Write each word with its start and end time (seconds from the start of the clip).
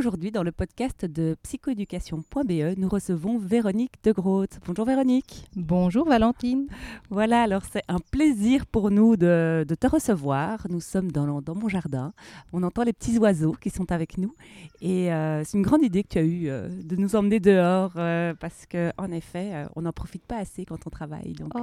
Aujourd'hui, 0.00 0.30
dans 0.30 0.42
le 0.42 0.50
podcast 0.50 1.04
de 1.04 1.36
psychoéducation.be, 1.42 2.78
nous 2.78 2.88
recevons 2.88 3.36
Véronique 3.36 4.02
de 4.02 4.12
Groot. 4.12 4.48
Bonjour 4.64 4.86
Véronique. 4.86 5.44
Bonjour 5.56 6.08
Valentine. 6.08 6.68
Voilà, 7.10 7.42
alors 7.42 7.64
c'est 7.70 7.82
un 7.86 7.98
plaisir 8.10 8.64
pour 8.64 8.90
nous 8.90 9.18
de, 9.18 9.66
te 9.78 9.86
recevoir. 9.86 10.66
Nous 10.70 10.80
sommes 10.80 11.12
dans, 11.12 11.42
dans, 11.42 11.54
mon 11.54 11.68
jardin. 11.68 12.14
On 12.54 12.62
entend 12.62 12.82
les 12.82 12.94
petits 12.94 13.18
oiseaux 13.18 13.52
qui 13.60 13.68
sont 13.68 13.92
avec 13.92 14.16
nous. 14.16 14.34
Et 14.80 15.12
euh, 15.12 15.44
c'est 15.44 15.58
une 15.58 15.64
grande 15.64 15.82
idée 15.82 16.02
que 16.02 16.08
tu 16.08 16.18
as 16.18 16.22
eue 16.22 16.48
euh, 16.48 16.70
de 16.82 16.96
nous 16.96 17.14
emmener 17.14 17.38
dehors 17.38 17.92
euh, 17.96 18.32
parce 18.40 18.64
qu'en 18.64 19.12
effet, 19.12 19.66
on 19.76 19.82
n'en 19.82 19.92
profite 19.92 20.24
pas 20.24 20.38
assez 20.38 20.64
quand 20.64 20.86
on 20.86 20.90
travaille. 20.90 21.34
Donc, 21.34 21.52
oh, 21.56 21.60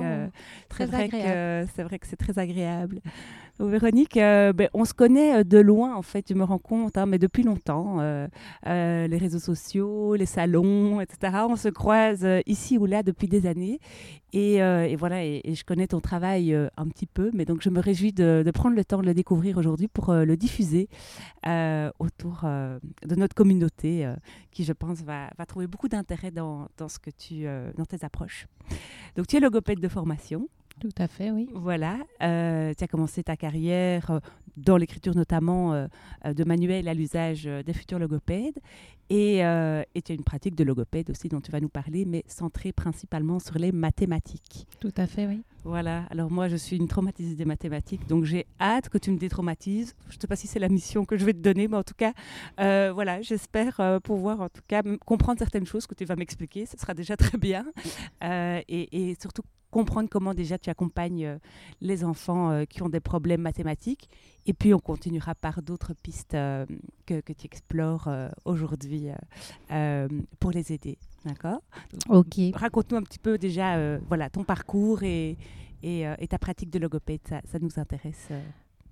très 0.70 0.94
agréable. 0.94 1.72
C'est 1.76 1.82
vrai 1.82 1.98
que 1.98 2.06
c'est 2.06 2.18
très 2.18 2.38
agréable. 2.38 3.00
Véronique, 3.60 4.14
ben, 4.14 4.70
on 4.76 4.86
se 4.86 4.94
connaît 4.94 5.44
de 5.44 5.58
loin, 5.58 5.96
en 5.96 6.04
fait, 6.04 6.22
tu 6.22 6.36
me 6.36 6.44
rends 6.44 6.60
compte, 6.60 6.96
hein, 7.00 7.08
mais 7.08 7.18
depuis 7.18 7.42
longtemps. 7.42 8.27
Les 8.66 9.18
réseaux 9.18 9.40
sociaux, 9.40 10.16
les 10.16 10.26
salons, 10.26 11.02
etc. 11.02 11.46
On 11.50 11.56
se 11.56 11.70
croise 11.70 12.28
ici 12.46 12.78
ou 12.78 12.86
là 12.86 13.04
depuis 13.04 13.28
des 13.28 13.46
années. 13.46 13.80
Et, 14.34 14.60
voilà, 14.98 15.24
et, 15.24 15.42
je 15.56 15.64
connais 15.64 15.88
ton 15.88 16.00
travail 16.00 16.54
un 16.54 16.88
petit 16.88 17.06
peu, 17.06 17.32
mais 17.34 17.46
donc 17.46 17.62
je 17.62 17.70
me 17.70 17.80
réjouis 17.80 18.14
de, 18.14 18.50
prendre 18.54 18.76
le 18.76 18.86
temps 18.86 19.02
de 19.02 19.06
le 19.06 19.14
découvrir 19.14 19.58
aujourd'hui 19.58 19.88
pour 19.88 20.14
le 20.14 20.38
diffuser 20.38 20.90
autour 22.00 22.42
de 22.44 23.16
notre 23.16 23.36
communauté, 23.36 24.12
qui 24.52 24.64
je 24.64 24.74
pense 24.74 25.02
va, 25.02 25.30
va 25.38 25.46
trouver 25.46 25.68
beaucoup 25.68 25.88
d'intérêt 25.88 26.32
dans, 26.32 26.68
dans, 26.78 26.90
ce 26.90 26.98
dans 27.76 27.86
tes 27.86 28.04
approches. 28.04 28.48
Donc 29.16 29.28
tu 29.28 29.38
es 29.38 29.40
logopède 29.40 29.80
de 29.80 29.88
formation. 29.88 30.48
Tout 30.80 30.90
à 31.00 31.08
fait, 31.08 31.32
oui. 31.32 31.50
Voilà, 31.54 31.98
euh, 32.22 32.72
tu 32.78 32.84
as 32.84 32.88
commencé 32.88 33.24
ta 33.24 33.36
carrière 33.36 34.12
euh, 34.12 34.20
dans 34.58 34.78
l'écriture 34.78 35.16
notamment 35.16 35.74
euh, 35.74 35.88
de 36.26 36.44
manuels 36.44 36.88
à 36.88 36.94
l'usage 36.94 37.46
des 37.46 37.74
futurs 37.74 37.98
logopèdes 37.98 38.60
et, 39.10 39.38
et, 39.38 40.02
tu 40.04 40.12
as 40.12 40.16
une 40.16 40.24
pratique 40.24 40.54
de 40.56 40.66
logopède 40.66 41.10
aussi 41.10 41.30
dont 41.30 41.40
tu 41.40 41.50
vas 41.50 41.62
nous 41.62 41.70
parler, 41.70 42.04
mais 42.06 42.26
centrée 42.28 42.74
principalement 42.74 43.40
sur 43.40 43.58
les 43.58 43.72
mathématiques. 43.72 44.68
Tout 44.82 44.92
à 44.98 45.08
fait, 45.08 45.28
oui. 45.28 45.44
Voilà, 45.64 46.04
alors 46.10 46.30
moi 46.30 46.50
je 46.50 46.58
suis 46.58 46.76
une 46.76 46.88
traumatisée 46.90 47.36
des 47.36 47.46
mathématiques, 47.46 48.06
donc 48.08 48.26
j'ai 48.26 48.46
hâte 48.60 48.90
que 48.90 48.98
tu 48.98 49.12
me 49.12 49.18
détraumatises. 49.18 49.96
Je 50.10 50.18
ne 50.18 50.22
sais 50.22 50.28
pas 50.28 50.36
si 50.36 50.48
c'est 50.48 50.60
la 50.60 50.70
mission 50.70 51.06
que 51.06 51.18
je 51.18 51.24
vais 51.24 51.34
te 51.34 51.40
donner, 51.40 51.68
mais 51.70 51.78
en 51.78 51.84
tout 51.84 51.96
cas, 51.96 52.14
voilà, 52.58 53.22
j'espère 53.22 54.02
pouvoir 54.04 54.42
en 54.42 54.50
tout 54.50 54.64
cas 54.68 54.82
comprendre 55.06 55.40
certaines 55.40 55.66
choses 55.66 55.88
que 55.88 55.96
tu 55.96 56.04
vas 56.04 56.18
m'expliquer, 56.18 56.66
ce 56.66 56.78
sera 56.78 56.94
déjà 56.94 57.16
très 57.16 57.38
bien. 57.38 57.66
et, 58.22 59.10
et 59.12 59.16
surtout 59.22 59.44
comprendre 59.72 60.10
comment 60.10 60.34
déjà 60.34 60.58
tu 60.58 60.70
accompagnes 60.70 61.26
euh, 61.26 61.38
les 61.82 62.04
enfants 62.04 62.52
euh, 62.52 62.66
qui 62.66 62.82
ont 62.84 62.90
des 62.90 63.00
problèmes 63.00 63.42
mathématiques. 63.42 64.10
Et 64.46 64.54
puis 64.54 64.74
on 64.74 64.80
continuera 64.80 65.36
par 65.36 65.62
d'autres 65.62 65.94
pistes 65.94 66.34
euh, 66.34 66.66
que, 67.06 67.20
que, 67.20 67.34
tu 67.34 67.46
explores 67.46 68.10
aujourd'hui 68.46 69.10
pour 70.40 70.52
les 70.52 70.72
aider. 70.72 70.98
D'accord? 71.26 71.62
Ok. 72.10 72.40
Raconte-nous 72.54 72.98
un 72.98 73.04
petit 73.04 73.20
peu 73.20 73.38
déjà 73.38 73.98
voilà, 74.00 74.30
ton 74.30 74.44
parcours 74.44 75.04
et, 75.04 75.38
et, 75.84 76.04
et, 76.20 76.28
ta 76.28 76.38
pratique 76.38 76.70
de 76.70 76.80
logopède. 76.80 77.22
Ça, 77.28 77.42
ça 77.46 77.60
nous 77.60 77.78
intéresse. 77.78 78.30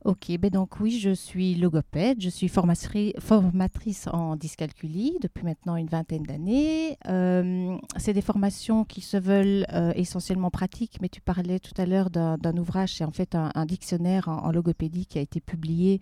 Ok, 0.05 0.37
ben 0.39 0.51
donc 0.51 0.79
oui, 0.81 0.99
je 0.99 1.09
suis 1.09 1.55
logopède, 1.55 2.21
je 2.21 2.29
suis 2.29 2.47
formatrice 2.47 4.07
en 4.13 4.35
dyscalculie 4.35 5.17
depuis 5.19 5.43
maintenant 5.43 5.77
une 5.77 5.87
vingtaine 5.87 6.21
d'années. 6.21 6.95
Euh, 7.07 7.75
c'est 7.97 8.13
des 8.13 8.21
formations 8.21 8.85
qui 8.85 9.01
se 9.01 9.17
veulent 9.17 9.65
euh, 9.73 9.93
essentiellement 9.95 10.51
pratiques, 10.51 10.99
mais 11.01 11.09
tu 11.09 11.21
parlais 11.21 11.57
tout 11.57 11.73
à 11.81 11.87
l'heure 11.87 12.11
d'un 12.11 12.55
ouvrage, 12.55 12.93
c'est 12.93 13.03
en 13.03 13.09
fait 13.09 13.33
un, 13.33 13.65
dictionnaire 13.65 14.27
en, 14.27 14.51
logopédie 14.51 15.07
qui 15.07 15.17
a 15.17 15.21
été 15.21 15.41
publié 15.41 16.01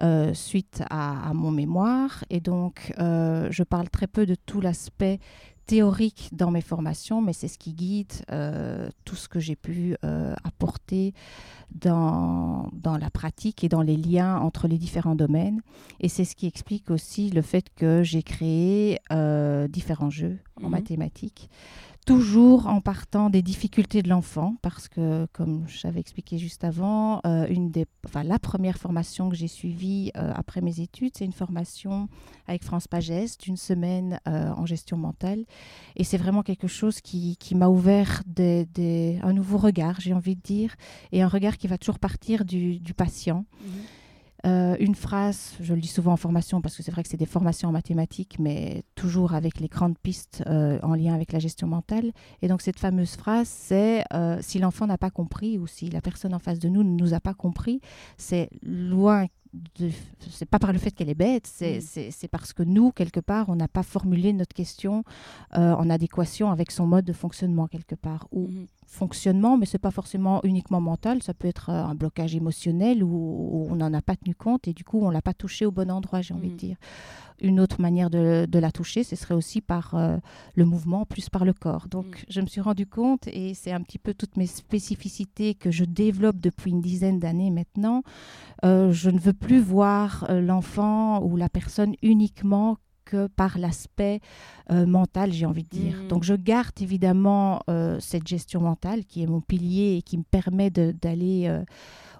euh, 0.00 0.32
suite 0.32 0.82
à, 0.88 1.28
à, 1.28 1.34
mon 1.34 1.50
mémoire. 1.50 2.24
Et 2.30 2.40
donc, 2.40 2.94
je 2.96 3.62
parle 3.64 3.90
très 3.90 4.06
peu 4.06 4.24
de 4.24 4.34
tout 4.34 4.62
l'aspect 4.62 5.18
théorique 5.66 6.30
dans 6.32 6.50
mes 6.50 6.60
formations, 6.60 7.22
mais 7.22 7.32
c'est 7.32 7.48
ce 7.48 7.58
qui 7.58 7.72
guide 7.72 8.12
euh, 8.30 8.88
tout 9.04 9.16
ce 9.16 9.28
que 9.28 9.40
j'ai 9.40 9.56
pu 9.56 9.96
euh, 10.04 10.34
apporter 10.44 11.14
dans, 11.70 12.68
dans 12.72 12.98
la 12.98 13.10
pratique 13.10 13.64
et 13.64 13.68
dans 13.68 13.82
les 13.82 13.96
liens 13.96 14.38
entre 14.38 14.68
les 14.68 14.78
différents 14.78 15.14
domaines. 15.14 15.62
Et 16.00 16.08
c'est 16.08 16.24
ce 16.24 16.36
qui 16.36 16.46
explique 16.46 16.90
aussi 16.90 17.30
le 17.30 17.42
fait 17.42 17.66
que 17.76 18.02
j'ai 18.02 18.22
créé 18.22 18.98
euh, 19.12 19.68
différents 19.68 20.10
jeux 20.10 20.38
en 20.60 20.66
mhm. 20.66 20.70
mathématiques 20.70 21.48
toujours 22.04 22.66
en 22.66 22.80
partant 22.80 23.30
des 23.30 23.42
difficultés 23.42 24.02
de 24.02 24.08
l'enfant, 24.08 24.56
parce 24.62 24.88
que, 24.88 25.26
comme 25.32 25.64
j'avais 25.68 26.00
expliqué 26.00 26.38
juste 26.38 26.64
avant, 26.64 27.20
euh, 27.26 27.46
une 27.48 27.70
des, 27.70 27.86
enfin, 28.04 28.24
la 28.24 28.38
première 28.38 28.78
formation 28.78 29.28
que 29.28 29.36
j'ai 29.36 29.48
suivie 29.48 30.10
euh, 30.16 30.32
après 30.34 30.60
mes 30.60 30.80
études, 30.80 31.12
c'est 31.16 31.24
une 31.24 31.32
formation 31.32 32.08
avec 32.48 32.64
France 32.64 32.88
Pagès 32.88 33.38
d'une 33.38 33.56
semaine 33.56 34.20
euh, 34.28 34.50
en 34.50 34.66
gestion 34.66 34.96
mentale. 34.96 35.44
Et 35.96 36.04
c'est 36.04 36.18
vraiment 36.18 36.42
quelque 36.42 36.68
chose 36.68 37.00
qui, 37.00 37.36
qui 37.36 37.54
m'a 37.54 37.68
ouvert 37.68 38.22
des, 38.26 38.66
des, 38.66 39.18
un 39.22 39.32
nouveau 39.32 39.58
regard, 39.58 40.00
j'ai 40.00 40.12
envie 40.12 40.36
de 40.36 40.42
dire, 40.42 40.74
et 41.12 41.22
un 41.22 41.28
regard 41.28 41.56
qui 41.56 41.68
va 41.68 41.78
toujours 41.78 41.98
partir 41.98 42.44
du, 42.44 42.80
du 42.80 42.94
patient. 42.94 43.44
Mmh. 43.60 43.70
Euh, 44.44 44.76
une 44.80 44.94
phrase, 44.94 45.54
je 45.60 45.72
le 45.72 45.80
dis 45.80 45.88
souvent 45.88 46.12
en 46.12 46.16
formation 46.16 46.60
parce 46.60 46.76
que 46.76 46.82
c'est 46.82 46.90
vrai 46.90 47.02
que 47.02 47.08
c'est 47.08 47.16
des 47.16 47.26
formations 47.26 47.68
en 47.68 47.72
mathématiques, 47.72 48.38
mais 48.38 48.82
toujours 48.94 49.34
avec 49.34 49.60
les 49.60 49.68
grandes 49.68 49.98
pistes 49.98 50.42
euh, 50.46 50.78
en 50.82 50.94
lien 50.94 51.14
avec 51.14 51.32
la 51.32 51.38
gestion 51.38 51.68
mentale. 51.68 52.12
Et 52.42 52.48
donc 52.48 52.60
cette 52.60 52.78
fameuse 52.78 53.14
phrase, 53.14 53.48
c'est 53.48 54.04
euh, 54.12 54.38
si 54.40 54.58
l'enfant 54.58 54.86
n'a 54.86 54.98
pas 54.98 55.10
compris 55.10 55.58
ou 55.58 55.66
si 55.66 55.90
la 55.90 56.00
personne 56.00 56.34
en 56.34 56.40
face 56.40 56.58
de 56.58 56.68
nous 56.68 56.82
ne 56.82 56.90
nous 56.90 57.14
a 57.14 57.20
pas 57.20 57.34
compris, 57.34 57.80
c'est 58.16 58.50
loin 58.62 59.26
c'est 60.30 60.48
pas 60.48 60.58
par 60.58 60.72
le 60.72 60.78
fait 60.78 60.92
qu'elle 60.92 61.10
est 61.10 61.14
bête, 61.14 61.46
c'est 61.46 61.80
mm. 61.80 62.28
parce 62.30 62.52
que 62.52 62.62
nous, 62.62 62.90
quelque 62.90 63.20
part, 63.20 63.48
on 63.48 63.56
n'a 63.56 63.68
pas 63.68 63.82
formulé 63.82 64.32
notre 64.32 64.54
question 64.54 65.04
euh, 65.56 65.74
en 65.74 65.90
adéquation 65.90 66.50
avec 66.50 66.70
son 66.70 66.86
mode 66.86 67.04
de 67.04 67.12
fonctionnement, 67.12 67.66
quelque 67.66 67.94
part. 67.94 68.28
Ou 68.32 68.48
mm-hmm. 68.48 68.66
fonctionnement, 68.86 69.58
mais 69.58 69.66
c'est 69.66 69.78
pas 69.78 69.90
forcément 69.90 70.40
uniquement 70.44 70.80
mental, 70.80 71.22
ça 71.22 71.34
peut 71.34 71.48
être 71.48 71.68
euh, 71.68 71.84
un 71.84 71.94
blocage 71.94 72.34
émotionnel 72.34 73.04
où, 73.04 73.66
on 73.70 73.76
n'en 73.76 73.92
a 73.92 74.00
pas 74.00 74.16
tenu 74.16 74.34
compte 74.34 74.68
et 74.68 74.72
du 74.72 74.84
coup, 74.84 75.00
on 75.02 75.10
l'a 75.10 75.22
pas 75.22 75.34
touché 75.34 75.66
au 75.66 75.70
bon 75.70 75.90
endroit, 75.90 76.22
j'ai 76.22 76.34
envie 76.34 76.48
de 76.48 76.54
mm. 76.54 76.56
dire. 76.56 76.76
Une 77.42 77.60
autre 77.60 77.80
manière 77.80 78.08
de, 78.08 78.58
la 78.58 78.72
toucher, 78.72 79.04
ce 79.04 79.16
serait 79.16 79.34
aussi 79.34 79.60
par 79.60 79.94
euh, 79.94 80.16
le 80.54 80.64
mouvement, 80.64 81.04
plus 81.04 81.28
par 81.28 81.44
le 81.44 81.52
corps. 81.52 81.88
Donc, 81.88 82.06
mm. 82.06 82.24
je 82.28 82.40
me 82.40 82.46
suis 82.46 82.60
rendu 82.60 82.86
compte, 82.86 83.26
et 83.28 83.54
c'est 83.54 83.72
un 83.72 83.80
petit 83.82 83.98
peu 83.98 84.14
toutes 84.14 84.36
mes 84.36 84.46
spécificités 84.46 85.54
que 85.54 85.70
je 85.70 85.84
développe 85.84 86.38
depuis 86.38 86.70
une 86.70 86.80
dizaine 86.80 87.18
d'années 87.18 87.50
maintenant, 87.50 88.02
je 88.62 89.10
ne 89.10 89.18
veux 89.18 89.32
plus 89.32 89.60
voir 89.60 90.26
euh, 90.28 90.40
l'enfant 90.40 91.22
ou 91.22 91.36
la 91.36 91.48
personne 91.48 91.94
uniquement 92.02 92.76
que 93.04 93.26
par 93.26 93.58
l'aspect 93.58 94.20
euh, 94.70 94.86
mental, 94.86 95.32
j'ai 95.32 95.44
envie 95.44 95.64
de 95.64 95.68
dire. 95.68 95.96
Mmh. 95.96 96.08
Donc 96.08 96.22
je 96.22 96.34
garde 96.34 96.80
évidemment 96.80 97.60
euh, 97.68 97.98
cette 98.00 98.26
gestion 98.26 98.60
mentale 98.60 99.04
qui 99.04 99.22
est 99.22 99.26
mon 99.26 99.40
pilier 99.40 99.96
et 99.98 100.02
qui 100.02 100.18
me 100.18 100.22
permet 100.22 100.70
d'aller 100.70 101.62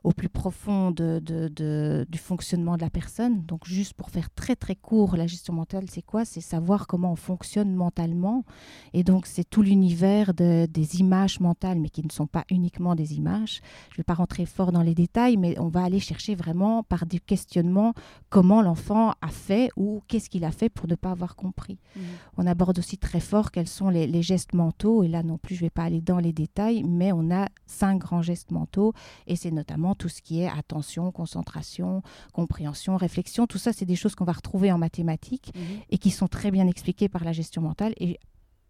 au 0.05 0.13
plus 0.13 0.29
profond 0.29 0.91
de, 0.91 1.21
de, 1.21 2.07
du 2.09 2.19
fonctionnement 2.19 2.77
de 2.77 2.83
la 2.83 2.91
personne. 2.91 3.43
Donc 3.43 3.67
juste 3.67 3.95
pour 3.95 4.11
faire 4.11 4.31
très 4.31 4.57
très 4.57 4.75
court, 4.75 5.17
la 5.17 5.27
gestion 5.27 5.55
mentale, 5.55 5.85
c'est 5.89 6.03
quoi? 6.03 6.25
C'est 6.25 6.41
savoir 6.41 6.87
comment 6.87 7.13
on 7.13 7.17
fonctionne 7.17 7.75
mentalement. 7.75 8.45
Et 8.93 9.05
donc 9.05 9.27
c'est 9.27 9.49
tout 9.49 9.63
l'univers 9.63 10.35
des 10.35 11.01
images 11.01 11.41
mentales, 11.41 11.79
mais 11.79 11.89
qui 11.89 12.05
ne 12.05 12.11
sont 12.11 12.27
pas 12.27 12.45
uniquement 12.51 12.95
des 12.95 13.15
images. 13.15 13.61
Je 13.91 13.95
ne 13.95 13.97
vais 13.99 14.05
pas 14.05 14.15
rentrer 14.15 14.47
fort 14.47 14.73
dans 14.73 14.83
les 14.83 14.95
détails, 14.95 15.37
mais 15.37 15.59
on 15.59 15.69
va 15.69 15.85
aller 15.85 16.01
chercher 16.01 16.35
vraiment 16.35 16.83
par 16.83 17.07
des 17.07 17.19
questionnements 17.19 17.95
comment 18.29 18.63
l'enfant 18.63 19.13
a 19.21 19.29
fait 19.29 19.71
ou 19.77 20.03
qu'est-ce 20.09 20.29
qu'il 20.29 20.45
a 20.45 20.51
fait 20.51 20.69
pour 20.69 20.89
ne 20.89 20.95
pas 20.95 21.11
avoir 21.11 21.37
compris. 21.37 21.79
Mmh. 21.95 22.01
On 22.39 22.47
aborde 22.47 22.79
aussi 22.79 22.99
très 22.99 23.21
fort 23.21 23.51
quels 23.51 23.69
sont 23.69 23.89
les, 23.89 24.07
les 24.07 24.23
gestes 24.23 24.55
mentaux. 24.55 25.03
Et 25.03 25.09
là 25.09 25.23
non 25.23 25.39
plus, 25.39 25.55
je 25.55 25.61
ne 25.63 25.67
vais 25.67 25.71
pas 25.71 25.85
aller 25.85 26.01
dans 26.01 26.19
les 26.19 26.33
détails, 26.33 26.83
mais 26.83 27.13
on 27.13 27.31
a 27.31 27.49
cinq 27.67 27.99
grands 27.99 28.23
gestes 28.23 28.51
mentaux 28.51 28.93
et 29.27 29.37
c'est 29.37 29.51
notamment 29.51 29.92
tout 29.95 30.09
ce 30.09 30.23
qui 30.23 30.43
est 30.43 30.49
attention, 30.49 31.11
concentration, 31.13 32.03
compréhension, 32.33 32.97
réflexion. 32.97 33.47
Tout 33.47 33.59
ça, 33.59 33.73
c'est 33.73 33.85
des 33.85 33.97
choses 33.97 34.15
qu'on 34.15 34.25
va 34.25 34.33
retrouver 34.33 34.73
en 34.73 34.79
mathématiques 34.79 35.53
mhm. 35.55 35.81
et 35.91 35.99
qui 35.99 36.11
sont 36.11 36.29
très 36.29 36.51
bien 36.51 36.67
expliquées 36.67 37.09
par 37.09 37.25
la 37.25 37.33
gestion 37.33 37.63
mentale. 37.63 37.95
Et 37.99 38.19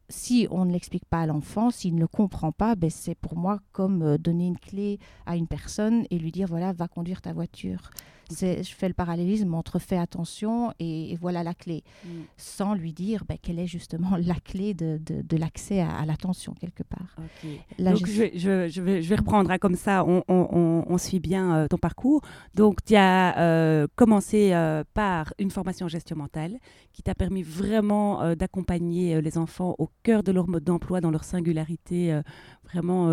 si 0.08 0.46
on 0.50 0.64
ne 0.64 0.72
l'explique 0.72 1.06
pas 1.06 1.22
à 1.22 1.26
l'enfant, 1.26 1.70
s'il 1.70 1.94
ne 1.94 2.00
le 2.00 2.06
comprend 2.06 2.52
pas, 2.52 2.74
ben, 2.74 2.90
c'est 2.90 3.14
pour 3.14 3.36
moi 3.36 3.60
comme 3.72 4.02
euh, 4.02 4.18
donner 4.18 4.46
une 4.46 4.58
clé 4.58 4.98
à 5.26 5.36
une 5.36 5.46
personne 5.46 6.04
et 6.10 6.18
lui 6.18 6.30
dire 6.30 6.48
voilà, 6.48 6.72
va 6.72 6.88
conduire 6.88 7.22
ta 7.22 7.32
voiture 7.32 7.90
je 8.40 8.74
fais 8.74 8.88
le 8.88 8.94
parallélisme 8.94 9.54
entre 9.54 9.78
fais 9.78 9.96
attention 9.96 10.72
et, 10.78 11.16
voilà 11.20 11.42
la 11.42 11.54
clé, 11.54 11.84
mm. 12.04 12.08
sans 12.36 12.74
lui 12.74 12.92
dire 12.92 13.24
ben, 13.28 13.36
quelle 13.40 13.58
est 13.58 13.66
justement 13.66 14.16
la 14.16 14.34
clé 14.34 14.74
de, 14.74 14.98
de, 14.98 15.36
l'accès 15.36 15.80
à, 15.80 16.04
l'attention 16.06 16.54
quelque 16.54 16.82
part. 16.82 17.16
Donc 17.78 18.06
je... 18.06 18.22
Je, 18.34 18.68
je, 18.68 18.80
vais, 18.82 19.02
je, 19.02 19.08
vais, 19.08 19.16
reprendre 19.16 19.50
hein, 19.50 19.58
comme 19.58 19.76
ça, 19.76 20.04
on, 20.04 20.22
on, 20.28 20.84
on, 20.86 20.98
suit 20.98 21.20
bien 21.20 21.54
euh, 21.56 21.68
ton 21.68 21.78
parcours. 21.78 22.22
Donc 22.54 22.84
tu 22.84 22.94
as 22.94 23.38
euh, 23.38 23.86
commencé 23.96 24.52
euh, 24.52 24.84
par 24.94 25.32
une 25.38 25.50
formation 25.50 25.86
en 25.86 25.88
gestion 25.88 26.16
mentale 26.16 26.58
qui 26.92 27.02
t'a 27.02 27.14
permis 27.14 27.42
vraiment 27.42 28.34
d'accompagner 28.34 29.20
les 29.22 29.38
enfants 29.38 29.74
au 29.78 29.88
cœur 30.02 30.22
de 30.22 30.30
leur 30.30 30.48
mode 30.48 30.64
d'emploi, 30.64 31.00
dans 31.00 31.10
leur 31.10 31.24
singularité, 31.24 32.20
vraiment 32.64 33.08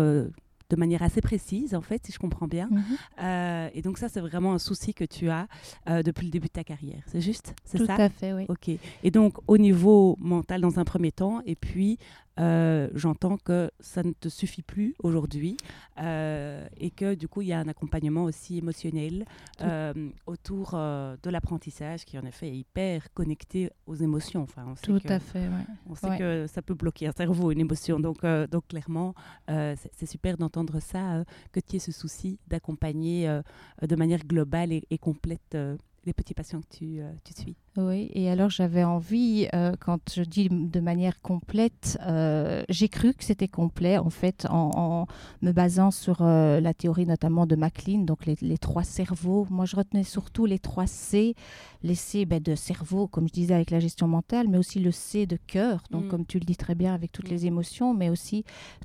de 0.70 0.76
manière 0.76 1.02
assez 1.02 1.20
précise, 1.20 1.74
en 1.74 1.80
fait, 1.82 2.06
si 2.06 2.12
je 2.12 2.18
comprends 2.18 2.46
bien. 2.46 2.68
Mhm. 2.70 2.82
Euh, 3.22 3.68
et 3.74 3.82
donc 3.82 3.98
ça, 3.98 4.08
c'est 4.08 4.20
vraiment 4.20 4.54
un 4.54 4.58
souci 4.58 4.94
que 4.94 5.04
tu 5.04 5.28
as 5.28 5.46
euh, 5.88 6.02
depuis 6.02 6.24
le 6.24 6.30
début 6.30 6.46
de 6.46 6.52
ta 6.52 6.64
carrière. 6.64 7.02
C'est 7.06 7.20
juste 7.20 7.54
C'est 7.64 7.78
ça? 7.78 7.96
Tout 7.96 8.02
à 8.02 8.08
fait, 8.08 8.32
oui. 8.32 8.46
Ok. 8.48 8.70
Et 9.02 9.10
donc, 9.10 9.34
au 9.46 9.58
niveau 9.58 10.16
mental, 10.20 10.60
dans 10.60 10.78
un 10.78 10.84
premier 10.84 11.12
temps, 11.12 11.42
et 11.44 11.56
puis 11.56 11.98
euh, 12.38 12.88
j'entends 12.94 13.36
que 13.36 13.70
ça 13.80 14.02
ne 14.02 14.12
te 14.12 14.28
suffit 14.28 14.62
plus 14.62 14.94
aujourd'hui 15.02 15.56
euh, 16.00 16.66
et 16.76 16.90
que 16.90 17.14
du 17.14 17.28
coup 17.28 17.42
il 17.42 17.48
y 17.48 17.52
a 17.52 17.58
un 17.58 17.68
accompagnement 17.68 18.24
aussi 18.24 18.58
émotionnel 18.58 19.26
euh, 19.60 19.92
autour 20.26 20.72
de 20.72 21.30
l'apprentissage 21.30 22.04
qui 22.04 22.18
en 22.18 22.24
effet 22.24 22.48
est 22.48 22.56
hyper 22.56 23.12
connecté 23.12 23.70
aux 23.86 23.96
émotions. 23.96 24.42
Enfin, 24.42 24.64
on 24.66 24.76
sait 24.76 24.86
Tout 24.86 25.00
à 25.08 25.18
fait. 25.18 25.48
On 25.88 25.94
sait 25.94 26.16
que 26.18 26.46
ça 26.46 26.62
peut 26.62 26.74
bloquer 26.74 27.08
un 27.08 27.12
cerveau, 27.12 27.50
une 27.50 27.60
émotion. 27.60 28.00
Donc, 28.00 28.24
donc 28.24 28.68
clairement, 28.68 29.14
c'est 29.48 30.06
super 30.06 30.36
d'entendre 30.36 30.80
ça, 30.80 31.24
que 31.52 31.60
tu 31.60 31.76
aies 31.76 31.80
ce 31.80 31.92
souci 31.92 32.38
d'accompagner 32.46 33.40
de 33.82 33.96
manière 33.96 34.24
globale 34.24 34.72
et, 34.72 34.84
et 34.90 34.98
complète 34.98 35.56
les 36.04 36.12
petits 36.14 36.34
patients 36.34 36.60
que 36.60 36.76
tu, 36.76 37.00
tu 37.24 37.34
suis. 37.34 37.56
Oui, 37.76 38.10
et 38.14 38.28
alors 38.28 38.50
j'avais 38.50 38.82
envie, 38.82 39.46
euh, 39.54 39.74
quand 39.78 40.00
je 40.12 40.22
dis 40.22 40.48
de 40.50 40.80
manière 40.80 41.20
complète, 41.22 41.98
euh, 42.04 42.64
j'ai 42.68 42.88
cru 42.88 43.14
que 43.14 43.22
c'était 43.22 43.46
complet 43.46 43.96
en 43.96 44.10
fait 44.10 44.44
en, 44.50 45.06
me 45.40 45.52
basant 45.52 45.92
sur 45.92 46.18
euh, 46.20 46.58
la 46.60 46.74
théorie 46.74 47.06
notamment 47.06 47.46
de 47.46 47.54
MacLean, 47.54 48.00
donc 48.00 48.26
les, 48.26 48.58
trois 48.58 48.82
cerveaux. 48.82 49.46
Moi 49.50 49.66
je 49.66 49.76
retenais 49.76 50.02
surtout 50.02 50.46
les 50.46 50.58
trois 50.58 50.88
C, 50.88 51.36
les 51.84 51.94
C 51.94 52.24
ben, 52.24 52.42
de 52.42 52.56
cerveau 52.56 53.06
comme 53.06 53.28
je 53.28 53.32
disais 53.32 53.54
avec 53.54 53.70
la 53.70 53.78
gestion 53.78 54.08
mentale, 54.08 54.48
mais 54.48 54.58
aussi 54.58 54.80
le 54.80 54.90
C 54.90 55.26
de 55.26 55.38
cœur, 55.46 55.84
donc 55.92 56.06
mm. 56.06 56.08
comme 56.08 56.26
tu 56.26 56.40
le 56.40 56.44
dis 56.44 56.56
très 56.56 56.74
bien 56.74 56.92
avec 56.92 57.12
toutes 57.12 57.28
mm. 57.28 57.34
les 57.34 57.46
émotions, 57.46 57.94
mais 57.94 58.10
aussi 58.10 58.44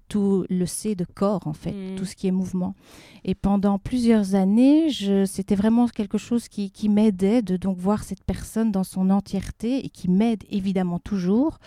tout 0.09 0.45
le 0.47 0.67
C 0.67 0.93
de 0.93 1.05
corps 1.05 1.47
en 1.47 1.53
fait, 1.53 1.73
mm. 1.73 1.95
tout 1.95 2.05
ce 2.05 2.15
qui 2.15 2.27
est 2.27 2.31
mouvement. 2.31 2.75
Et 3.23 3.33
pendant 3.33 3.79
plusieurs 3.79 4.35
années, 4.35 4.91
c'était 5.25 5.55
vraiment 5.55 5.87
quelque 5.87 6.19
chose 6.19 6.47
qui, 6.47 6.69
qui 6.69 6.87
m'aidait 6.87 7.41
de 7.41 7.57
donc 7.57 7.79
voir 7.79 8.03
cette 8.03 8.23
personne 8.23 8.71
dans 8.71 8.83
son 8.85 9.09
entièreté 9.09 9.85
et 9.85 9.89
qui 9.89 10.09
m'aide 10.09 10.43
évidemment 10.49 10.99
toujours. 10.99 11.59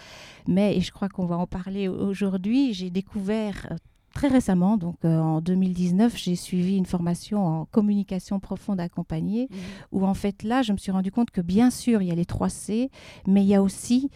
Mais, 0.46 0.76
et 0.76 0.80
je 0.80 0.92
crois 0.92 1.08
qu'on 1.08 1.26
va 1.26 1.36
en 1.36 1.46
parler 1.46 1.88
aujourd'hui, 1.88 2.72
j'ai 2.72 2.90
découvert 2.90 3.68
euh, 3.70 3.76
très 4.14 4.28
récemment, 4.28 4.76
donc 4.76 4.96
euh, 5.04 5.18
en 5.18 5.40
2019, 5.40 6.16
j'ai 6.16 6.34
suivi 6.34 6.76
une 6.76 6.86
formation 6.86 7.46
en 7.46 7.64
communication 7.66 8.40
profonde 8.40 8.80
accompagnée, 8.80 9.48
mmh. 9.50 9.56
où 9.92 10.06
en 10.06 10.14
fait 10.14 10.42
là, 10.42 10.62
je 10.62 10.72
me 10.72 10.78
suis 10.78 10.90
rendu 10.90 11.12
compte 11.12 11.30
que 11.30 11.40
bien 11.40 11.70
sûr, 11.70 12.02
il 12.02 12.08
y 12.08 12.10
a 12.10 12.14
les 12.14 12.24
3 12.24 12.48
C, 12.48 12.90
mais 13.26 13.42
il 13.42 13.48
y 13.48 13.54
a 13.54 13.62
aussi 13.62 14.10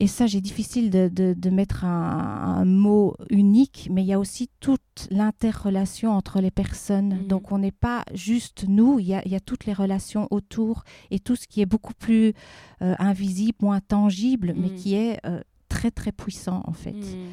et 0.00 0.06
ça, 0.06 0.26
j'ai 0.26 0.40
difficile 0.40 0.90
de, 0.90 1.50
mettre 1.50 1.84
un, 1.84 2.64
mot 2.64 3.14
unique, 3.30 3.88
mais 3.90 4.02
il 4.02 4.06
y 4.06 4.12
a 4.12 4.18
aussi 4.18 4.50
toute 4.60 5.08
l'interrelation 5.10 6.12
entre 6.12 6.40
les 6.40 6.50
personnes. 6.50 7.20
Mhm. 7.20 7.26
Donc, 7.26 7.52
on 7.52 7.58
n'est 7.58 7.70
pas 7.70 8.04
juste 8.14 8.64
nous, 8.68 8.98
il 8.98 9.06
y, 9.06 9.14
a, 9.14 9.40
toutes 9.40 9.66
les 9.66 9.72
relations 9.72 10.28
autour 10.30 10.84
et 11.10 11.18
tout 11.18 11.36
ce 11.36 11.46
qui 11.46 11.60
est 11.60 11.66
beaucoup 11.66 11.94
plus 11.94 12.32
euh, 12.82 12.94
invisible, 12.98 13.58
moins 13.60 13.80
tangible, 13.80 14.54
mais 14.56 14.68
mhm. 14.68 14.74
qui 14.74 14.94
est 14.94 15.20
euh, 15.26 15.40
très, 15.68 15.90
très 15.90 16.12
puissant, 16.12 16.62
en 16.66 16.72
fait. 16.72 16.92
Mhm. 16.92 17.28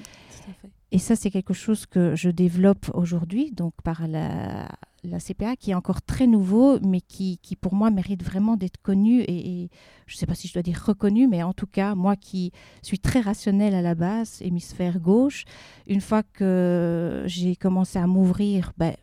Et 0.91 0.99
ça, 0.99 1.15
c'est 1.15 1.29
quelque 1.29 1.53
chose 1.53 1.85
que 1.85 2.15
je 2.15 2.29
développe 2.29 2.89
aujourd'hui, 2.93 3.51
donc 3.51 3.73
par 3.83 4.07
la, 4.07 4.69
la 5.03 5.19
CPA 5.19 5.55
qui 5.55 5.71
est 5.71 5.75
encore 5.75 6.01
très 6.01 6.27
nouveau, 6.27 6.79
mais 6.81 7.01
qui, 7.01 7.37
qui 7.39 7.55
pour 7.55 7.73
moi 7.73 7.91
mérite 7.91 8.23
vraiment 8.23 8.57
d'être 8.57 8.81
connu 8.81 9.21
et, 9.21 9.69
je 10.07 10.15
ne 10.15 10.17
sais 10.17 10.25
pas 10.25 10.35
si 10.35 10.47
je 10.47 10.53
dois 10.53 10.63
dire 10.63 10.81
reconnu, 10.83 11.27
mais 11.27 11.43
en 11.43 11.53
tout 11.53 11.67
cas, 11.67 11.93
moi 11.93 12.15
qui 12.15 12.51
suis 12.81 12.99
très 12.99 13.21
rationnelle 13.21 13.75
à 13.75 13.81
la 13.81 13.93
base, 13.93 14.41
hémisphère 14.41 14.99
gauche, 14.99 15.45
une 15.87 16.01
fois 16.01 16.23
que 16.23 17.23
j'ai 17.27 17.55
commencé 17.55 17.99
à 17.99 18.07
m'ouvrir 18.07 18.73
ben, 18.77 18.95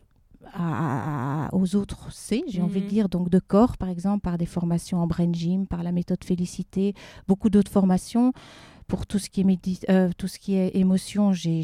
aux 1.53 1.75
autres 1.75 2.11
C, 2.11 2.43
j'ai 2.47 2.61
envie 2.61 2.81
de 2.81 2.85
mhm. 2.85 2.91
dire, 2.91 3.09
donc 3.09 3.29
de 3.29 3.39
corps 3.39 3.77
par 3.77 3.89
exemple, 3.89 4.21
par 4.21 4.37
des 4.37 4.45
formations 4.45 4.99
en 4.99 5.07
brain 5.07 5.31
gym, 5.31 5.67
par 5.67 5.83
la 5.83 5.91
méthode 5.91 6.23
félicité, 6.23 6.93
beaucoup 7.27 7.49
d'autres 7.49 7.71
formations. 7.71 8.33
Pour 8.87 9.05
tout 9.05 9.19
ce 9.19 9.29
qui 9.29 9.41
est, 9.41 9.89
euh, 9.89 10.09
tout 10.17 10.29
ce 10.29 10.39
qui 10.39 10.55
est 10.55 10.73
émotion, 10.77 11.33
j'ai 11.33 11.61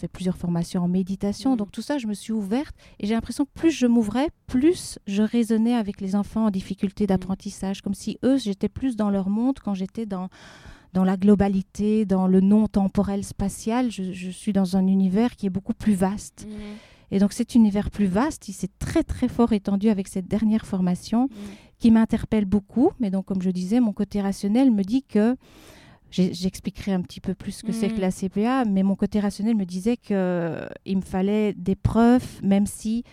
fait 0.00 0.08
plusieurs 0.08 0.36
formations 0.36 0.82
en 0.82 0.88
méditation. 0.88 1.54
Mm. 1.54 1.56
Donc 1.56 1.72
tout 1.72 1.82
ça, 1.82 1.98
je 1.98 2.06
me 2.06 2.14
suis 2.14 2.32
ouverte 2.32 2.74
et 2.98 3.06
j'ai 3.06 3.14
l'impression 3.14 3.44
que 3.44 3.50
plus 3.54 3.70
je 3.70 3.86
m'ouvrais, 3.86 4.28
plus 4.46 4.98
je 5.06 5.22
raisonnais 5.22 5.74
avec 5.74 6.00
les 6.00 6.16
enfants 6.16 6.46
en 6.46 6.50
difficulté 6.50 7.04
mm. 7.04 7.06
d'apprentissage, 7.08 7.82
comme 7.82 7.94
si 7.94 8.18
eux, 8.24 8.38
j'étais 8.38 8.68
plus 8.68 8.96
dans 8.96 9.10
leur 9.10 9.28
monde 9.28 9.58
quand 9.62 9.74
j'étais 9.74 10.06
dans 10.06 10.28
dans 10.92 11.04
la 11.04 11.16
globalité, 11.16 12.04
dans 12.04 12.26
le 12.26 12.40
non 12.40 12.66
temporel 12.66 13.22
spatial. 13.22 13.92
Je, 13.92 14.30
suis 14.30 14.52
dans 14.52 14.76
un 14.76 14.88
univers 14.88 15.36
qui 15.36 15.46
est 15.46 15.50
beaucoup 15.50 15.74
plus 15.74 15.94
vaste. 15.94 16.48
Mm. 16.48 17.12
Et 17.12 17.18
donc 17.20 17.32
cet 17.32 17.54
univers 17.54 17.90
plus 17.90 18.06
vaste, 18.06 18.48
il 18.48 18.52
s'est 18.52 18.70
très 18.78 19.04
très 19.04 19.28
fort 19.28 19.52
étendu 19.52 19.88
avec 19.88 20.08
cette 20.08 20.26
dernière 20.26 20.66
formation 20.66 21.28
qui 21.78 21.90
m'interpelle 21.90 22.44
beaucoup. 22.44 22.90
Mais 22.98 23.10
donc 23.10 23.26
comme 23.26 23.42
je 23.42 23.50
disais, 23.50 23.78
mon 23.78 23.92
côté 23.92 24.20
rationnel 24.20 24.70
me 24.70 24.82
dit 24.82 25.02
que 25.02 25.36
J'expliquerai 26.10 26.92
un 26.92 27.02
petit 27.02 27.20
peu 27.20 27.34
plus 27.34 27.52
ce 27.52 27.62
que 27.62 27.72
c'est 27.72 27.88
que 27.88 27.96
mm. 27.96 28.00
la 28.00 28.10
CPA, 28.10 28.64
mais 28.64 28.82
mon 28.82 28.96
côté 28.96 29.20
rationnel 29.20 29.56
me 29.56 29.64
disait 29.64 29.96
qu'il 29.96 30.16
me 30.16 31.02
fallait 31.04 31.52
des 31.54 31.76
preuves, 31.76 32.42
même 32.42 32.66
si 32.66 33.04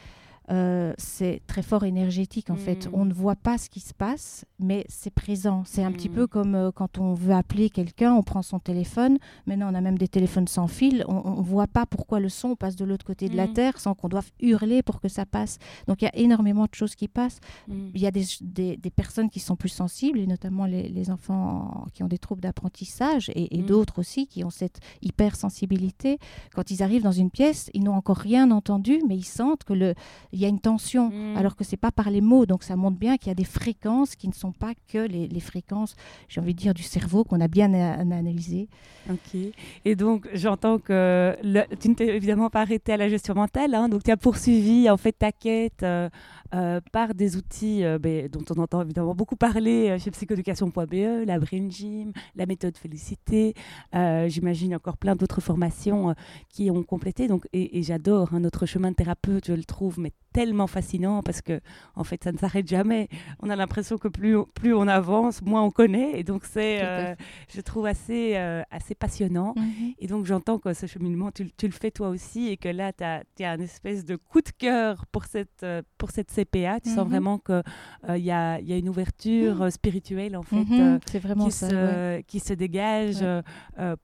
euh, 0.50 0.94
c'est 0.98 1.42
très 1.48 1.62
fort 1.62 1.84
énergétique 1.84 2.50
en 2.50 2.56
fait. 2.56 2.88
Mm. 2.88 2.90
On 2.94 3.06
ne 3.06 3.14
voit 3.14 3.36
pas 3.36 3.58
ce 3.58 3.70
qui 3.70 3.80
se 3.80 3.94
passe, 3.94 4.46
mais 4.60 4.86
c'est 4.88 5.10
présent. 5.14 5.64
C'est 5.66 5.84
un 5.84 5.92
petit 5.92 6.10
mm. 6.10 6.14
peu 6.14 6.28
comme 6.28 6.56
euh, 6.56 6.72
quand 6.72 6.98
on 7.00 7.14
veut 7.14 7.34
appeler 7.34 7.70
quelqu'un, 7.70 8.14
on 8.14 8.24
prend 8.24 8.42
son 8.42 8.60
téléphone. 8.60 9.18
Maintenant, 9.46 9.72
on 9.72 9.76
a 9.76 9.82
même 9.82 9.98
des 9.98 10.08
téléphones 10.08 10.48
sans 10.48 10.68
fil. 10.68 11.04
On 11.08 11.38
ne 11.38 11.44
voit 11.44 11.68
pas 11.68 11.86
pourquoi 11.86 12.20
le 12.20 12.30
son 12.30 12.56
passe 12.56 12.76
de 12.76 12.86
l'autre 12.86 13.06
côté 13.06 13.30
de 13.30 13.36
la 13.36 13.48
mm. 13.48 13.54
Terre 13.54 13.80
sans 13.80 13.94
qu'on 13.94 14.08
doive 14.08 14.30
hurler 14.39 14.82
pour 14.84 15.01
que 15.01 15.10
ça 15.10 15.25
passe. 15.25 15.58
Donc, 15.88 16.01
il 16.01 16.06
y 16.06 16.08
a 16.08 16.16
énormément 16.16 16.63
de 16.63 16.74
choses 16.74 16.96
qui 16.96 17.08
passent. 17.08 17.39
Il 17.68 18.00
y 18.00 18.08
a 18.08 18.12
des, 18.12 18.25
des, 18.42 18.89
personnes 18.89 19.30
qui 19.30 19.39
sont 19.39 19.56
plus 19.56 19.70
sensibles, 19.70 20.20
et 20.20 20.27
notamment 20.27 20.66
les, 20.66 20.89
les 20.89 21.12
enfants 21.12 21.86
qui 21.94 22.04
ont 22.04 22.08
des 22.08 22.18
troubles 22.18 22.42
d'apprentissage 22.42 23.32
et, 23.36 23.62
d'autres 23.62 24.00
aussi 24.00 24.27
qui 24.27 24.44
ont 24.44 24.50
cette 24.50 24.80
hypersensibilité. 25.01 26.20
Quand 26.54 26.72
ils 26.72 26.84
arrivent 26.84 27.04
dans 27.04 27.12
une 27.12 27.32
pièce, 27.32 27.70
ils 27.74 27.84
n'ont 27.84 27.96
encore 27.96 28.18
rien 28.18 28.51
entendu, 28.51 29.01
mais 29.08 29.18
ils 29.18 29.25
sentent 29.25 29.63
que 29.63 29.74
le 29.74 29.94
il 30.38 30.41
y 30.41 30.46
a 30.46 30.50
une 30.50 30.60
tension, 30.60 31.10
mm. 31.10 31.36
alors 31.36 31.56
que 31.56 31.63
c'est 31.63 31.77
pas 31.77 31.91
par 31.91 32.12
les 32.12 32.22
mots. 32.22 32.46
Donc 32.46 32.63
ça 32.63 32.75
montre 32.75 32.98
bien 32.98 33.17
qu'il 33.17 33.29
y 33.29 33.32
a 33.32 33.36
des 33.36 33.44
fréquences 33.44 34.15
qui 34.15 34.27
ne 34.27 34.34
sont 34.34 34.51
pas 34.51 34.74
que 34.88 35.00
les, 35.00 35.39
fréquences, 35.39 35.96
j'ai 36.29 36.39
envie 36.39 36.53
de 36.53 36.60
dire, 36.60 36.74
du 36.74 36.84
cerveau 36.84 37.24
qu'on 37.24 37.41
a 37.41 37.48
bien 37.48 37.74
analysé. 37.74 38.70
Ok. 39.10 39.39
Et 39.86 39.96
donc 39.96 40.27
j'entends 40.34 40.79
que 40.79 41.36
tu 41.79 41.89
ne 41.89 41.94
t'es 41.96 42.08
évidemment 42.15 42.50
pas 42.50 42.62
arrêté 42.62 42.94
à 42.94 42.98
la 42.98 43.10
gestion 43.10 43.34
mentale, 43.34 43.74
hein. 43.74 43.89
donc 43.89 44.03
tu 44.03 44.12
as 44.12 44.17
poursuivi 44.17 44.89
en 44.89 44.98
fait 44.98 45.13
ta 45.13 45.32
quête 45.32 45.84
euh, 45.84 46.10
euh, 46.53 46.82
par 46.91 47.13
des 47.13 47.36
outils 47.36 47.84
euh, 47.84 47.98
ben, 48.00 48.27
dont 48.27 48.44
on 48.56 48.62
entend 48.62 48.82
évidemment 48.82 49.15
beaucoup 49.15 49.36
parler 49.36 49.98
chez 50.00 50.12
psychoéducation.be, 50.12 51.25
la 51.25 51.39
Brain 51.39 51.70
Gym, 51.70 52.12
la 52.36 52.46
méthode 52.46 52.77
Félicité. 52.77 53.53
J'imagine 53.94 54.75
encore 54.75 54.98
plein 54.98 55.15
d'autres 55.15 55.41
formations 55.41 56.13
qui 56.50 56.70
ont 56.70 56.84
complété. 56.84 57.27
Donc 57.27 57.48
et, 57.53 57.82
j'adore 57.82 58.34
hein, 58.34 58.39
notre 58.41 58.65
chemin 58.65 58.91
de 58.91 58.96
thérapeute, 58.96 59.48
je 59.48 59.53
le 59.53 59.63
trouve 59.63 60.00
mais 60.00 60.12
tellement 60.38 60.67
fascinant 60.67 61.24
parce 61.24 61.41
que 61.41 61.60
en 61.96 62.03
fait 62.03 62.24
ça 62.24 62.32
ne 62.32 62.38
s'arrête 62.38 62.67
jamais. 62.67 63.08
On 63.39 63.50
a 63.50 63.56
l'impression 63.56 63.98
que 63.98 64.08
plus 64.08 64.38
plus 64.53 64.72
on 64.75 64.88
avance, 64.88 65.41
moins 65.41 65.63
on 65.63 65.72
connaît. 65.72 66.12
Et 66.20 66.24
donc 66.24 66.46
c'est 66.46 66.86
euh, 66.86 67.15
je 67.51 67.60
trouve 67.60 67.88
assez 67.88 68.34
euh, 68.36 68.62
assez 68.70 68.94
passionnant. 68.94 69.56
Mhm. 69.58 69.94
et 69.98 70.06
donc 70.06 70.25
j'entends 70.27 70.60
que 70.60 70.74
ce 70.75 70.86
cheminement 70.86 71.32
tu, 71.32 71.50
tu, 71.58 71.65
le 71.65 71.74
fais 71.74 71.89
toi 71.89 72.10
aussi 72.10 72.50
et 72.50 72.58
que 72.58 72.70
là 72.70 72.94
tu 72.94 73.03
as, 73.03 73.24
as 73.39 73.51
un 73.51 73.60
espèce 73.60 74.06
de 74.06 74.15
coup 74.15 74.41
de 74.41 74.51
cœur 74.56 75.08
pour 75.12 75.25
cette 75.25 75.63
euh, 75.63 75.82
pour 75.98 76.12
cette 76.12 76.29
CPA, 76.32 76.79
tu 76.82 76.89
sens 76.89 77.06
mhm. 77.06 77.10
vraiment 77.10 77.39
que 77.39 77.63
il 78.08 78.24
y 78.24 78.32
a, 78.32 78.60
y, 78.60 78.74
a, 78.74 78.77
une 78.77 78.89
ouverture 78.89 79.63
mhm. 79.63 79.72
spirituelle 79.72 80.38
en 80.38 80.44
fait 80.44 80.65
qui, 81.06 81.17
ça, 81.51 81.70
se, 81.70 82.22
qui 82.22 82.39
se 82.39 82.53
dégage 82.53 83.25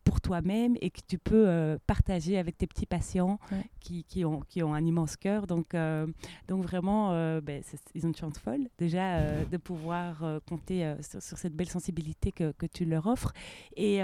pour 0.03 0.19
toi-même 0.19 0.75
et 0.81 0.89
que 0.89 1.01
tu 1.07 1.19
peux 1.19 1.77
partager 1.85 2.39
avec 2.39 2.57
tes 2.57 2.65
petits 2.65 2.87
patients 2.87 3.37
qui, 3.79 4.03
qui, 4.05 4.25
ont 4.25 4.39
qui 4.49 4.63
ont 4.63 4.73
un 4.73 4.83
immense 4.83 5.15
cœur. 5.15 5.45
Donc 5.45 5.75
donc 6.47 6.63
vraiment, 6.63 7.11
euh, 7.11 7.41
ben, 7.41 7.61
ils 7.93 8.05
ont 8.05 8.09
une 8.09 8.15
chance 8.15 8.37
folle 8.37 8.67
déjà 8.77 9.17
euh, 9.17 9.45
de 9.45 9.57
pouvoir 9.57 10.23
euh, 10.23 10.39
compter 10.47 10.93
sur, 11.01 11.37
cette 11.37 11.55
belle 11.55 11.69
sensibilité 11.69 12.31
que, 12.31 12.53
tu 12.71 12.85
leur 12.85 13.07
offres. 13.07 13.33
Et 13.75 14.01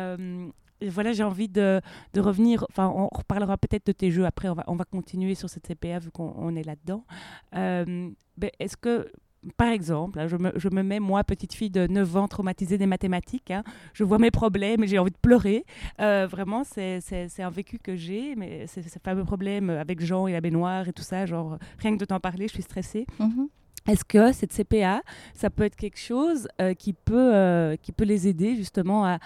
voilà, 0.87 1.11
j'ai 1.11 1.23
envie 1.23 1.49
de, 1.49 1.81
revenir. 2.15 2.65
Enfin, 2.69 2.91
on 2.95 3.07
reparlera 3.11 3.57
peut-être 3.57 3.87
de 3.87 3.91
tes 3.91 4.11
jeux 4.11 4.25
après. 4.25 4.49
On 4.49 4.53
va, 4.53 4.63
on 4.67 4.75
va 4.75 4.85
continuer 4.85 5.35
sur 5.35 5.49
cette 5.49 5.67
CPA 5.67 5.99
vu 5.99 6.11
qu'on 6.11 6.55
est 6.55 6.63
là-dedans. 6.63 7.03
Ben, 7.51 8.51
est-ce 8.59 8.77
que 8.77 9.11
par 9.53 9.69
exemple, 9.69 10.19
hein, 10.19 10.27
je 10.27 10.37
me, 10.37 10.51
je 10.55 10.69
me, 10.69 10.83
mets, 10.83 10.99
moi, 10.99 11.23
petite 11.23 11.53
fille 11.53 11.69
de 11.69 11.87
9 11.87 12.17
ans, 12.17 12.27
traumatisée 12.27 12.77
des 12.77 12.85
mathématiques, 12.85 13.51
hein, 13.51 13.63
je 13.93 14.03
vois 14.03 14.19
mes 14.19 14.31
problèmes 14.31 14.83
et 14.83 14.87
j'ai 14.87 14.99
envie 14.99 15.11
de 15.11 15.17
pleurer. 15.21 15.65
Euh, 16.01 16.27
vraiment, 16.29 16.63
c'est 16.63 17.01
un 17.39 17.49
vécu 17.49 17.79
que 17.79 17.95
j'ai, 17.95 18.35
mais 18.35 18.65
c'est 18.67 18.81
ce 18.81 18.99
fameux 18.99 19.23
problème 19.23 19.69
avec 19.69 20.01
Jean 20.01 20.27
et 20.27 20.33
la 20.33 20.41
baignoire 20.41 20.87
et 20.87 20.93
tout 20.93 21.03
ça, 21.03 21.25
genre, 21.25 21.57
rien 21.79 21.93
que 21.93 21.99
de 21.99 22.05
t'en 22.05 22.19
parler, 22.19 22.47
je 22.47 22.53
suis 22.53 22.63
stressée. 22.63 23.05
Mm-hmm. 23.19 23.47
Est-ce 23.87 24.05
que 24.05 24.31
cette 24.33 24.53
CPA, 24.53 25.01
ça 25.33 25.49
peut 25.49 25.63
être 25.63 25.75
quelque 25.75 25.99
chose 25.99 26.47
euh, 26.61 26.73
qui, 26.73 26.93
peut, 26.93 27.33
euh, 27.33 27.75
qui 27.77 27.91
peut 27.91 28.03
les 28.03 28.27
aider 28.27 28.55
justement 28.55 29.05
à, 29.05 29.19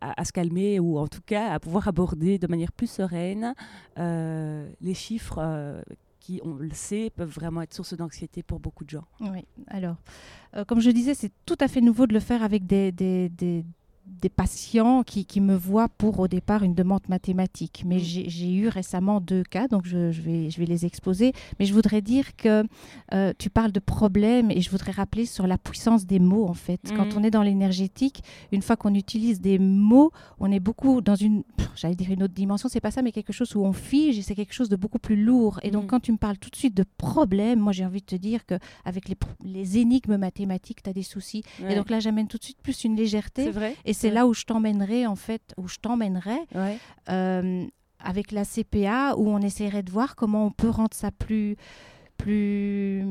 à, 0.00 0.24
se 0.24 0.32
calmer 0.32 0.78
ou 0.78 0.98
en 0.98 1.08
tout 1.08 1.22
cas 1.24 1.50
à 1.52 1.58
pouvoir 1.58 1.88
aborder 1.88 2.38
de 2.38 2.46
manière 2.46 2.70
plus 2.72 2.90
sereine 2.90 3.54
les 3.96 4.94
chiffres 4.94 5.40
qui, 6.24 6.40
on 6.42 6.54
le 6.54 6.70
sait, 6.72 7.10
peuvent 7.14 7.28
vraiment 7.28 7.60
être 7.60 7.74
source 7.74 7.94
d'anxiété 7.94 8.42
pour 8.42 8.58
beaucoup 8.58 8.84
de 8.84 8.88
gens. 8.88 9.04
Oui, 9.20 9.44
alors, 9.66 9.96
euh, 10.56 10.64
comme 10.64 10.80
je 10.80 10.90
disais, 10.90 11.12
c'est 11.12 11.30
tout 11.44 11.58
à 11.60 11.68
fait 11.68 11.82
nouveau 11.82 12.06
de 12.06 12.14
le 12.14 12.20
faire 12.20 12.42
avec 12.42 12.66
des, 12.66 12.92
des 14.06 14.28
patients 14.28 15.02
qui, 15.02 15.24
qui, 15.24 15.40
me 15.40 15.54
voient 15.54 15.88
pour 15.88 16.18
au 16.20 16.28
départ 16.28 16.62
une 16.62 16.74
demande 16.74 17.02
mathématique. 17.08 17.84
Mais 17.86 17.96
mm. 17.96 18.28
j'ai 18.28 18.52
eu 18.52 18.68
récemment 18.68 19.20
deux 19.20 19.42
cas, 19.42 19.66
donc 19.68 19.86
je, 19.86 20.10
je, 20.12 20.20
vais, 20.20 20.50
je 20.50 20.58
vais 20.58 20.66
les 20.66 20.84
exposer. 20.84 21.32
Mais 21.58 21.64
je 21.64 21.72
voudrais 21.72 22.02
dire 22.02 22.36
que 22.36 22.64
euh, 23.12 23.32
tu 23.38 23.50
parles 23.50 23.72
de 23.72 23.80
problèmes 23.80 24.50
et 24.50 24.60
je 24.60 24.70
voudrais 24.70 24.92
rappeler 24.92 25.24
sur 25.24 25.46
la 25.46 25.56
puissance 25.56 26.06
des 26.06 26.18
mots 26.18 26.46
en 26.46 26.54
fait. 26.54 26.80
Quand 26.96 27.06
mm. 27.06 27.18
on 27.18 27.22
est 27.22 27.30
dans 27.30 27.42
l'énergétique, 27.42 28.22
une 28.52 28.62
fois 28.62 28.76
qu'on 28.76 28.94
utilise 28.94 29.40
des 29.40 29.58
mots, 29.58 30.10
on 30.38 30.52
est 30.52 30.60
beaucoup 30.60 31.00
dans 31.00 31.16
une, 31.16 31.42
j'allais 31.74 31.94
dire 31.94 32.10
une 32.10 32.22
autre 32.22 32.34
dimension, 32.34 32.68
c'est 32.68 32.80
pas 32.80 32.90
ça, 32.90 33.00
mais 33.00 33.12
quelque 33.12 33.32
chose 33.32 33.56
où 33.56 33.64
on 33.64 33.72
fige 33.72 34.18
et 34.18 34.22
c'est 34.22 34.34
quelque 34.34 34.54
chose 34.54 34.68
de 34.68 34.76
beaucoup 34.76 34.98
plus 34.98 35.16
lourd. 35.16 35.60
Et 35.62 35.70
donc 35.70 35.84
mm. 35.84 35.88
quand 35.88 36.00
tu 36.00 36.12
me 36.12 36.18
parles 36.18 36.38
tout 36.38 36.50
de 36.50 36.56
suite 36.56 36.74
de 36.74 36.84
problèmes, 36.98 37.58
moi 37.58 37.72
j'ai 37.72 37.86
envie 37.86 38.00
de 38.00 38.06
te 38.06 38.16
dire 38.16 38.44
que 38.44 38.54
avec 38.84 39.08
les, 39.08 39.16
les 39.44 39.78
énigmes 39.78 40.18
mathématiques, 40.18 40.82
tu 40.82 40.90
as 40.90 40.92
des 40.92 41.02
soucis. 41.02 41.42
Et 41.68 41.74
donc 41.74 41.88
là 41.88 42.00
j'amène 42.00 42.28
tout 42.28 42.36
de 42.36 42.44
suite 42.44 42.58
plus 42.62 42.84
une 42.84 42.96
légèreté. 42.96 43.44
C'est 43.44 43.50
vrai 43.50 43.76
c'est 43.94 44.10
là 44.10 44.26
où 44.26 44.34
je 44.34 44.44
t'emmènerai, 44.44 45.06
en 45.06 45.16
fait, 45.16 45.54
où 45.56 45.68
je 45.68 45.78
t'emmènerai 45.78 46.38
euh, 47.08 47.64
avec 47.98 48.32
la 48.32 48.44
CPA, 48.44 49.14
où 49.16 49.28
on 49.28 49.38
essaierait 49.38 49.82
de 49.82 49.90
voir 49.90 50.16
comment 50.16 50.46
on 50.46 50.50
peut 50.50 50.68
rendre 50.68 50.94
ça 50.94 51.10
plus, 51.10 51.56
plus, 52.16 53.04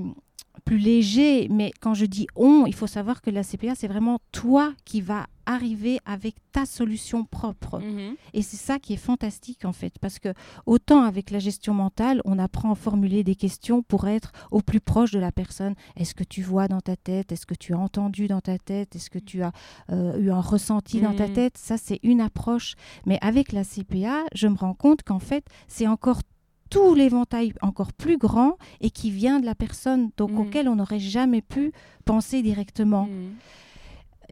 plus 0.66 0.78
léger. 0.78 1.48
Mais 1.50 1.72
quand 1.80 1.94
je 1.94 2.06
dis 2.06 2.28
on, 2.36 2.66
il 2.66 2.76
faut 2.76 2.88
savoir 2.88 3.22
que 3.22 3.30
la 3.30 3.44
CPA, 3.44 3.76
c'est 3.76 3.88
vraiment 3.88 4.20
toi 4.32 4.74
qui 4.86 5.02
vas 5.02 5.28
arriver 5.46 6.00
avec 6.06 6.36
ta 6.52 6.66
solution 6.66 7.26
propre. 7.26 7.80
Mhm. 7.80 8.16
Et 8.34 8.42
c'est 8.42 8.58
ça 8.58 8.80
qui 8.80 8.94
est 8.94 8.98
fantastique 8.98 9.66
en 9.66 9.74
fait, 9.74 10.00
parce 10.00 10.20
que 10.20 10.34
autant 10.66 11.04
avec 11.04 11.32
la 11.32 11.40
gestion 11.40 11.74
mentale, 11.74 12.22
on 12.26 12.40
apprend 12.40 12.72
à 12.72 12.76
formuler 12.76 13.24
des 13.24 13.36
questions 13.36 13.82
pour 13.84 14.08
être 14.08 14.32
au 14.52 14.62
plus 14.62 14.80
proche 14.80 15.12
de 15.12 15.20
la 15.20 15.32
personne. 15.32 15.76
Est-ce 15.98 16.16
que 16.16 16.24
tu 16.24 16.42
vois 16.42 16.68
dans 16.68 16.82
ta 16.82 16.96
tête? 16.96 17.32
Est-ce 17.32 17.46
que 17.46 17.56
tu 17.56 17.74
as 17.74 17.78
entendu 17.78 18.28
dans 18.28 18.42
ta 18.42 18.58
tête? 18.58 18.96
Est-ce 18.96 19.10
que 19.10 19.20
tu 19.20 19.44
as 19.44 19.52
euh, 19.92 20.18
eu 20.18 20.32
un 20.32 20.42
ressenti 20.42 21.02
dans 21.02 21.14
ta 21.14 21.28
mhm. 21.28 21.34
tête? 21.34 21.58
Ça, 21.58 21.78
c'est 21.78 22.00
une 22.04 22.22
approche. 22.22 22.76
Mais 23.06 23.18
avec 23.22 23.52
la 23.52 23.64
CPA, 23.64 24.24
je 24.34 24.48
me 24.48 24.56
rends 24.56 24.74
compte 24.74 25.04
qu'en 25.04 25.20
fait, 25.20 25.46
c'est 25.68 25.88
encore 25.88 26.22
tout 26.70 26.96
l'éventail 26.96 27.54
encore 27.62 27.94
plus 27.94 28.18
grand 28.18 28.58
et 28.82 28.90
qui 28.90 29.12
vient 29.12 29.40
de 29.40 29.46
la 29.46 29.56
personne, 29.56 30.10
donc 30.18 30.32
mhm. 30.32 30.40
auquel 30.40 30.70
on 30.70 30.76
n'aurait 30.76 31.00
jamais 31.00 31.42
pu 31.42 31.72
penser 32.06 32.42
directement. 32.42 33.08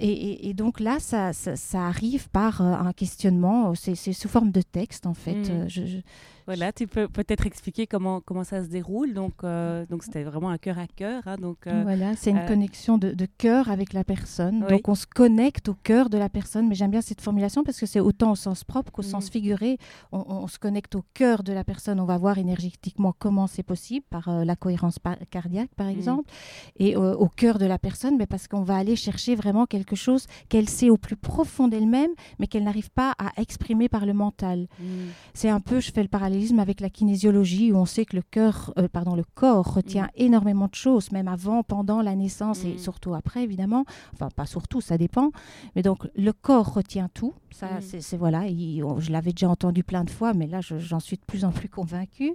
Et, 0.03 0.53
donc 0.55 0.79
là, 0.79 0.99
ça, 0.99 1.31
ça, 1.31 1.85
arrive 1.85 2.27
par 2.29 2.61
euh, 2.61 2.73
un 2.73 2.91
questionnement, 2.91 3.75
c'est 3.75 3.95
sous 3.95 4.27
forme 4.27 4.51
de 4.51 4.61
texte 4.61 5.05
en 5.05 5.13
fait. 5.13 5.49
Euh, 5.49 5.65
je, 5.67 6.01
voilà, 6.51 6.73
tu 6.73 6.85
peux 6.85 7.07
peut-être 7.07 7.45
expliquer 7.45 7.87
comment, 7.87 8.19
comment 8.19 8.43
ça 8.43 8.61
se 8.61 8.67
déroule. 8.67 9.13
Donc, 9.13 9.35
euh, 9.45 9.85
donc 9.85 10.03
c'était 10.03 10.23
vraiment 10.23 10.49
un 10.49 10.57
cœur 10.57 10.79
à 10.79 10.85
cœur. 10.85 11.23
Hein, 11.25 11.37
donc, 11.37 11.65
euh, 11.65 11.83
voilà, 11.83 12.13
c'est 12.17 12.31
une 12.31 12.39
euh, 12.39 12.45
connexion 12.45 12.97
de, 12.97 13.11
de, 13.11 13.25
cœur 13.37 13.71
avec 13.71 13.93
la 13.93 14.03
personne. 14.03 14.65
Donc, 14.67 14.89
on 14.89 14.95
se 14.95 15.05
connecte 15.05 15.69
au 15.69 15.75
cœur 15.75 16.09
de 16.09 16.17
la 16.17 16.27
personne. 16.27 16.67
Mais 16.67 16.75
j'aime 16.75 16.91
bien 16.91 16.99
cette 16.99 17.21
formulation 17.21 17.63
parce 17.63 17.79
que 17.79 17.85
c'est 17.85 18.01
autant 18.01 18.31
au 18.31 18.35
sens 18.35 18.65
propre 18.65 18.91
qu'au 18.91 19.01
sens 19.01 19.27
mm. 19.27 19.31
figuré. 19.31 19.77
On, 20.11 20.45
se 20.49 20.59
connecte 20.59 20.95
au 20.95 21.05
cœur 21.13 21.43
de 21.43 21.53
la 21.53 21.63
personne. 21.63 22.01
On 22.01 22.05
va 22.05 22.17
voir 22.17 22.37
énergétiquement 22.37 23.15
comment 23.17 23.47
c'est 23.47 23.63
possible 23.63 24.05
par 24.09 24.43
la 24.43 24.57
cohérence 24.57 24.97
cardiaque, 25.29 25.71
par 25.77 25.87
mm. 25.87 25.91
exemple, 25.91 26.29
et 26.75 26.97
au 26.97 27.29
cœur 27.29 27.59
de 27.59 27.65
la 27.65 27.79
personne, 27.79 28.17
mais 28.17 28.25
parce 28.25 28.49
qu'on 28.49 28.63
va 28.63 28.75
aller 28.75 28.97
chercher 28.97 29.35
vraiment 29.35 29.65
quelque 29.65 29.95
chose 29.95 30.25
qu'elle 30.49 30.67
sait 30.67 30.89
au 30.89 30.97
plus 30.97 31.15
profond 31.15 31.69
d'elle-même, 31.69 32.11
mais 32.39 32.47
qu'elle 32.47 32.65
n'arrive 32.65 32.91
pas 32.91 33.13
à 33.19 33.39
exprimer 33.39 33.87
par 33.87 34.05
le 34.05 34.11
mental. 34.11 34.67
Mm. 34.81 34.85
C'est 35.33 35.49
un 35.49 35.61
peu, 35.61 35.79
je 35.79 35.93
fais 35.93 36.01
le 36.01 36.09
parallèle 36.09 36.40
avec 36.59 36.81
la 36.81 36.89
kinésiologie 36.89 37.71
où 37.71 37.77
on 37.77 37.85
sait 37.85 38.05
que 38.05 38.15
le 38.15 38.21
cœur, 38.21 38.73
euh, 38.77 38.87
pardon, 38.87 39.15
le 39.15 39.23
corps 39.35 39.73
retient 39.73 40.05
mm. 40.05 40.09
énormément 40.15 40.67
de 40.67 40.75
choses, 40.75 41.11
même 41.11 41.27
avant, 41.27 41.63
pendant 41.63 42.01
la 42.01 42.15
naissance 42.15 42.65
et 42.65 42.73
mm. 42.73 42.77
surtout 42.77 43.13
après, 43.13 43.43
évidemment. 43.43 43.85
Enfin, 44.13 44.29
pas 44.35 44.45
surtout, 44.45 44.81
ça 44.81 44.97
dépend. 44.97 45.31
Mais 45.75 45.81
donc, 45.81 46.07
le 46.15 46.33
corps 46.33 46.73
retient 46.73 47.09
tout. 47.13 47.33
Ça, 47.51 47.67
mm. 47.67 47.99
c'est 47.99 48.17
voilà. 48.17 48.47
je 48.47 49.11
l'avais 49.11 49.31
déjà 49.31 49.49
entendu 49.49 49.83
plein 49.83 50.03
de 50.03 50.09
fois, 50.09 50.33
mais 50.33 50.47
là, 50.47 50.59
j'en 50.61 50.99
suis 50.99 51.17
de 51.17 51.23
plus 51.25 51.45
en 51.45 51.51
plus 51.51 51.69
convaincue. 51.69 52.33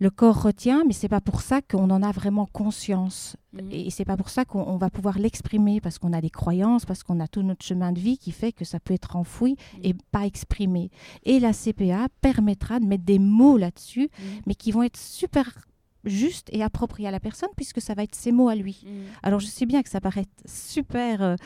Le 0.00 0.10
corps 0.10 0.42
retient, 0.42 0.84
mais 0.86 0.92
c'est 0.92 1.08
pas 1.08 1.20
pour 1.20 1.40
ça 1.40 1.60
qu'on 1.60 1.90
en 1.90 2.02
a 2.02 2.12
vraiment 2.12 2.46
conscience. 2.46 3.36
Et 3.70 3.90
c'est 3.90 4.04
pas 4.04 4.16
pour 4.16 4.28
ça 4.28 4.44
qu'on 4.44 4.76
va 4.76 4.90
pouvoir 4.90 5.18
l'exprimer, 5.18 5.80
parce 5.80 5.98
qu'on 5.98 6.12
a 6.12 6.20
des 6.20 6.30
croyances, 6.30 6.86
parce 6.86 7.02
qu'on 7.02 7.18
a 7.18 7.26
tout 7.26 7.42
notre 7.42 7.64
chemin 7.64 7.92
de 7.92 7.98
vie 7.98 8.16
qui 8.16 8.30
fait 8.30 8.52
que 8.52 8.64
ça 8.64 8.78
peut 8.78 8.94
être 8.94 9.16
enfoui 9.16 9.56
et 9.82 9.94
pas 10.12 10.24
exprimé. 10.24 10.90
Et 11.24 11.40
la 11.40 11.52
CPA 11.52 12.06
permettra 12.20 12.78
de 12.78 12.86
mettre 12.86 13.04
des 13.04 13.18
mots 13.18 13.56
là-dessus, 13.56 14.08
mm. 14.18 14.22
mais 14.46 14.54
qui 14.54 14.70
vont 14.70 14.84
être 14.84 14.96
super 14.96 15.66
justes 16.04 16.48
et 16.52 16.62
appropriés 16.62 17.08
à 17.08 17.10
la 17.10 17.20
personne, 17.20 17.50
puisque 17.56 17.80
ça 17.80 17.94
va 17.94 18.04
être 18.04 18.14
ses 18.14 18.30
mots 18.30 18.48
à 18.48 18.54
lui. 18.54 18.84
Mm. 18.84 18.88
Alors 19.22 19.40
je 19.40 19.46
sais 19.46 19.66
bien 19.66 19.82
que 19.82 19.88
ça 19.88 20.00
paraît 20.00 20.26
super... 20.46 21.22
Euh, 21.22 21.36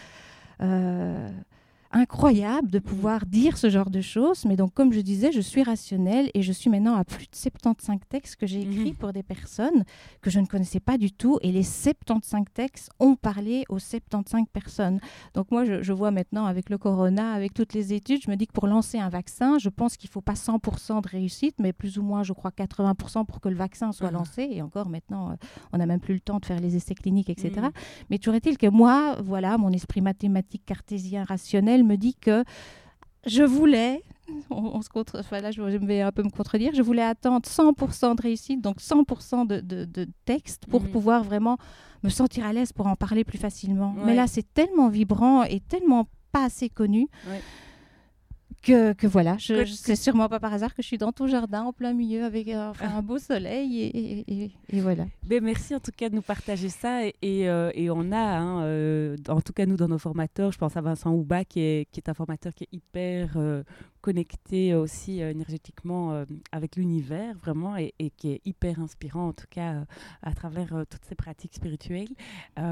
euh, 0.60 1.30
incroyable 1.94 2.70
de 2.70 2.80
pouvoir 2.80 3.24
dire 3.24 3.56
ce 3.56 3.70
genre 3.70 3.88
de 3.88 4.00
choses. 4.00 4.44
Mais 4.44 4.56
donc, 4.56 4.74
comme 4.74 4.92
je 4.92 5.00
disais, 5.00 5.30
je 5.30 5.40
suis 5.40 5.62
rationnelle 5.62 6.28
et 6.34 6.42
je 6.42 6.52
suis 6.52 6.68
maintenant 6.68 6.96
à 6.96 7.04
plus 7.04 7.26
de 7.26 7.36
75 7.36 8.00
textes 8.08 8.36
que 8.36 8.46
j'ai 8.46 8.62
écrits 8.62 8.90
mhm. 8.90 8.96
pour 8.96 9.12
des 9.12 9.22
personnes 9.22 9.84
que 10.20 10.28
je 10.28 10.40
ne 10.40 10.46
connaissais 10.46 10.80
pas 10.80 10.98
du 10.98 11.12
tout. 11.12 11.38
Et 11.42 11.52
les 11.52 11.62
75 11.62 12.46
textes 12.52 12.90
ont 12.98 13.14
parlé 13.14 13.64
aux 13.68 13.78
75 13.78 14.46
personnes. 14.52 15.00
Donc, 15.34 15.50
moi, 15.52 15.64
je, 15.64 15.92
vois 15.92 16.10
maintenant 16.10 16.46
avec 16.46 16.68
le 16.68 16.78
corona, 16.78 17.32
avec 17.32 17.54
toutes 17.54 17.72
les 17.72 17.92
études, 17.92 18.20
je 18.24 18.30
me 18.30 18.34
dis 18.34 18.48
que 18.48 18.52
pour 18.52 18.66
lancer 18.66 18.98
un 18.98 19.08
vaccin, 19.08 19.58
je 19.58 19.68
pense 19.68 19.96
qu'il 19.96 20.08
ne 20.08 20.12
faut 20.12 20.20
pas 20.20 20.34
100% 20.34 21.02
de 21.02 21.08
réussite, 21.08 21.54
mais 21.60 21.72
plus 21.72 21.98
ou 21.98 22.02
moins, 22.02 22.24
je 22.24 22.32
crois, 22.32 22.50
80% 22.50 23.24
pour 23.24 23.40
que 23.40 23.48
le 23.48 23.54
vaccin 23.54 23.92
soit 23.92 24.10
lancé. 24.10 24.48
Et 24.50 24.62
encore, 24.62 24.88
maintenant, 24.88 25.30
euh, 25.30 25.34
on 25.72 25.78
n'a 25.78 25.86
même 25.86 26.00
plus 26.00 26.14
le 26.14 26.20
temps 26.20 26.40
de 26.40 26.44
faire 26.44 26.58
les 26.58 26.74
essais 26.74 26.96
cliniques, 26.96 27.30
etc. 27.30 27.52
Mhm. 27.56 27.70
Mais 28.10 28.18
toujours 28.18 28.34
est-il 28.34 28.58
que 28.58 28.66
moi, 28.66 29.16
voilà, 29.22 29.56
mon 29.58 29.70
esprit 29.70 30.00
mathématique 30.00 30.64
cartésien 30.66 31.22
rationnel 31.22 31.83
me 31.84 31.96
dit 31.96 32.14
que 32.14 32.44
je 33.26 33.42
voulais, 33.42 34.02
on, 34.50 34.82
se 34.82 34.88
contre, 34.88 35.18
enfin 35.20 35.40
là 35.40 35.50
je, 35.50 35.62
vais 35.62 36.00
un 36.00 36.12
peu 36.12 36.22
me 36.22 36.30
contredire, 36.30 36.72
je 36.74 36.82
voulais 36.82 37.02
attendre 37.02 37.46
100% 37.46 38.16
de 38.16 38.22
réussite, 38.22 38.60
donc 38.60 38.80
100% 38.80 39.46
de, 39.46 39.60
de, 39.60 40.06
texte 40.24 40.66
pour 40.66 40.82
mhm. 40.82 40.88
pouvoir 40.88 41.24
vraiment 41.24 41.58
me 42.02 42.10
sentir 42.10 42.44
à 42.44 42.52
l'aise 42.52 42.72
pour 42.72 42.86
en 42.86 42.96
parler 42.96 43.24
plus 43.24 43.38
facilement. 43.38 43.94
Mais 44.04 44.14
là 44.14 44.26
c'est 44.26 44.52
tellement 44.54 44.88
vibrant 44.88 45.44
et 45.44 45.60
tellement 45.60 46.06
pas 46.32 46.44
assez 46.44 46.68
connu 46.68 47.08
que, 48.64 49.06
voilà, 49.06 49.36
je, 49.38 49.64
c'est 49.64 49.96
sûrement 49.96 50.28
pas 50.28 50.40
par 50.40 50.52
hasard 50.52 50.74
que 50.74 50.82
je 50.82 50.86
suis 50.86 50.98
dans 50.98 51.12
ton 51.12 51.26
jardin 51.26 51.62
en 51.62 51.72
plein 51.72 51.92
milieu 51.92 52.24
avec 52.24 52.48
euh, 52.48 52.72
un 52.80 53.02
beau 53.02 53.18
soleil 53.18 53.82
et, 53.82 54.50
et, 54.68 54.80
voilà. 54.80 55.06
Ben, 55.26 55.42
merci 55.42 55.74
en 55.74 55.80
tout 55.80 55.92
cas 55.96 56.08
de 56.08 56.14
nous 56.14 56.22
partager 56.22 56.68
ça 56.68 57.06
et, 57.06 57.14
et 57.22 57.48
euh, 57.48 57.70
on 57.94 58.12
a, 58.12 58.16
hein, 58.16 58.62
euh, 58.64 59.16
en 59.28 59.40
tout 59.40 59.52
cas 59.52 59.66
nous 59.66 59.76
dans 59.76 59.88
nos 59.88 59.98
formateurs, 59.98 60.52
je 60.52 60.58
pense 60.58 60.76
à 60.76 60.80
Vincent 60.80 61.12
Houba 61.12 61.44
qui 61.44 61.60
est, 61.60 61.88
qui 61.90 62.00
est 62.00 62.08
un 62.08 62.14
formateur 62.14 62.54
qui 62.54 62.64
est 62.64 62.72
hyper 62.72 63.36
connecté 64.04 64.74
aussi 64.74 65.20
énergétiquement 65.20 66.24
avec 66.52 66.76
l'univers 66.76 67.36
vraiment 67.38 67.76
et, 67.76 67.92
qui 68.16 68.32
est 68.32 68.40
hyper 68.44 68.80
inspirant 68.80 69.28
en 69.28 69.32
tout 69.32 69.46
cas 69.48 69.84
à 70.22 70.34
travers 70.34 70.84
toutes 70.90 71.04
ces 71.04 71.14
pratiques 71.14 71.54
spirituelles. 71.54 72.08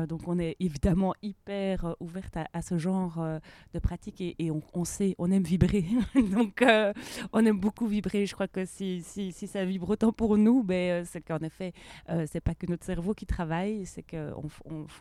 donc 0.09 0.29
on 0.29 0.39
est 0.39 0.57
évidemment 0.61 1.15
hyper 1.23 1.97
ouverte 2.01 2.37
à, 2.53 2.63
ce 2.63 2.77
genre 2.77 3.25
de 3.73 3.79
pratiques 3.79 4.21
et, 4.21 4.51
on, 4.51 4.85
sait, 4.85 5.15
on 5.19 5.31
aime 5.31 5.43
vibrer 5.43 5.87
Donc, 6.33 6.63
euh, 6.63 6.93
on 7.33 7.45
aime 7.45 7.59
beaucoup 7.59 7.87
vibrer. 7.87 8.27
Je 8.27 8.35
crois 8.35 8.49
que 8.49 8.65
si, 8.65 9.03
si, 9.03 9.33
si 9.33 9.47
ça 9.47 9.65
vibre 9.65 9.91
autant 9.91 10.13
pour 10.13 10.37
nous, 10.37 10.63
ben, 10.63 11.03
euh, 11.03 11.05
c'est 11.07 11.21
qu'en 11.21 11.39
effet, 11.39 11.73
euh, 12.11 12.27
c'est 12.31 12.41
pas 12.41 12.55
que 12.55 12.67
notre 12.67 12.85
cerveau 12.85 13.15
qui 13.15 13.27
travaille, 13.27 13.87
c'est 13.87 14.03
que 14.03 14.33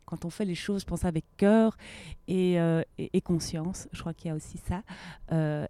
quand 0.05 0.25
on 0.25 0.29
fait 0.29 0.45
les 0.45 0.55
choses, 0.55 0.83
pense 0.83 1.05
avec 1.05 1.25
cœur 1.37 1.77
et, 2.27 2.57
et, 2.97 3.21
conscience. 3.21 3.87
Je 3.91 3.99
crois 4.01 4.13
qu'il 4.13 4.29
y 4.29 4.31
a 4.31 4.35
aussi 4.35 4.57
ça. 4.57 4.83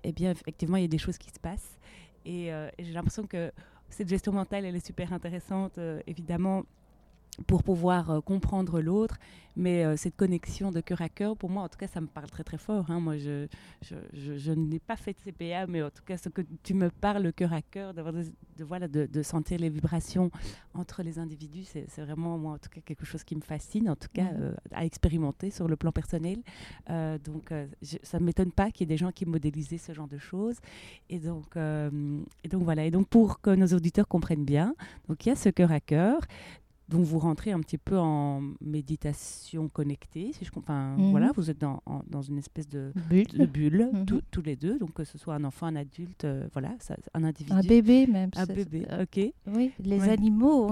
eh 0.03 0.11
bien, 0.11 0.31
effectivement, 0.51 0.77
il 0.77 0.81
y 0.81 0.86
a 0.86 0.89
des 0.89 0.98
choses 0.98 1.17
qui 1.17 1.29
se 1.29 1.39
passent. 1.39 1.79
Et, 2.25 2.51
j'ai 2.77 2.91
l'impression 2.91 3.25
que 3.25 3.51
cette 3.89 4.08
gestion 4.08 4.31
mentale, 4.31 4.65
elle 4.65 4.75
est 4.75 4.86
super 4.86 5.12
intéressante, 5.12 5.79
évidemment 6.05 6.63
pour 7.47 7.63
pouvoir 7.63 8.21
comprendre 8.23 8.81
l'autre 8.81 9.17
mais 9.55 9.85
euh, 9.85 9.97
cette 9.97 10.15
connexion 10.15 10.71
de 10.71 10.79
cœur 10.79 11.01
à 11.01 11.09
cœur, 11.09 11.35
pour 11.35 11.50
moi, 11.50 11.63
en 11.63 11.69
tout 11.69 11.77
cas, 11.77 11.88
ça 11.88 12.01
me 12.01 12.07
parle 12.07 12.29
très 12.29 12.43
très 12.43 12.57
fort. 12.57 12.89
Hein. 12.89 13.00
Moi, 13.00 13.17
je, 13.17 13.47
je, 13.81 14.38
je, 14.38 14.51
n'ai 14.51 14.79
pas 14.79 14.95
fait 14.95 15.13
de 15.13 15.31
CPA, 15.31 15.67
mais 15.67 15.81
en 15.81 15.89
tout 15.89 16.03
cas, 16.05 16.17
ce 16.17 16.29
que 16.29 16.41
tu 16.63 16.73
me 16.73 16.89
parles, 16.89 17.23
le 17.23 17.31
cœur 17.31 17.53
à 17.53 17.61
cœur, 17.61 17.93
de, 17.93 18.01
de, 18.57 18.63
voilà, 18.63 18.88
de, 18.88 19.05
de, 19.05 19.23
sentir 19.23 19.59
les 19.59 19.69
vibrations 19.69 20.31
entre 20.73 21.03
les 21.03 21.19
individus, 21.19 21.65
c'est 21.65 22.01
vraiment, 22.01 22.38
moi, 22.38 22.53
en 22.53 22.57
tout 22.57 22.69
cas, 22.69 22.81
quelque 22.81 23.05
chose 23.05 23.23
qui 23.23 23.35
me 23.35 23.41
fascine, 23.41 23.89
en 23.89 23.95
tout 23.95 24.09
cas, 24.13 24.23
mmh. 24.23 24.41
euh, 24.41 24.53
à 24.71 24.85
expérimenter 24.85 25.51
sur 25.51 25.67
le 25.67 25.75
plan 25.75 25.91
personnel. 25.91 26.39
Euh, 26.89 27.17
donc, 27.17 27.53
ça 28.03 28.19
ne 28.19 28.25
m'étonne 28.25 28.51
pas 28.51 28.71
qu'il 28.71 28.81
y 28.81 28.91
ait 28.91 28.95
des 28.95 28.97
gens 28.97 29.11
qui 29.11 29.25
modélisaient 29.25 29.77
ce 29.77 29.93
genre 29.93 30.07
de 30.07 30.17
choses. 30.17 30.57
Et 31.09 31.19
donc, 31.19 31.55
et 31.55 32.47
donc, 32.47 32.63
voilà. 32.63 32.85
Et 32.85 32.91
donc, 32.91 33.07
pour 33.07 33.41
que 33.41 33.50
nos 33.50 33.67
auditeurs 33.67 34.07
comprennent 34.07 34.45
bien, 34.45 34.75
donc 35.07 35.25
il 35.25 35.29
y 35.29 35.31
a 35.31 35.35
ce 35.35 35.50
cœur 35.50 35.71
à 35.71 35.79
cœur. 35.79 36.21
Donc 36.91 37.05
vous 37.05 37.19
rentrez 37.19 37.51
un 37.53 37.60
petit 37.62 37.77
peu 37.77 37.98
en 37.98 38.41
méditation 38.60 39.69
connectée, 39.69 40.31
si 40.38 40.43
je 40.43 40.51
enfin 40.57 40.95
mhm. 40.98 41.12
voilà, 41.12 41.31
vous 41.36 41.50
êtes 41.50 41.60
dans, 41.60 41.81
dans 42.07 42.21
une 42.21 42.38
espèce 42.38 42.67
de 42.67 42.91
bulle, 43.10 43.27
de 43.33 43.45
bulle 43.45 43.89
mhm. 43.93 44.21
tous 44.29 44.41
les 44.41 44.57
deux, 44.57 44.77
donc 44.77 44.93
que 44.93 45.05
ce 45.05 45.17
soit 45.17 45.36
un 45.36 45.43
enfant, 45.45 45.67
un 45.67 45.77
adulte, 45.77 46.25
euh, 46.25 46.48
voilà, 46.51 46.75
ça, 46.79 46.98
un 47.13 47.24
individu, 47.24 47.55
un 47.55 47.62
bébé 47.62 48.07
même, 48.07 48.29
un 48.36 48.45
bébé, 48.45 48.86
ok. 49.01 49.31
Oui, 49.48 49.71
les 49.79 50.10
animaux, 50.10 50.69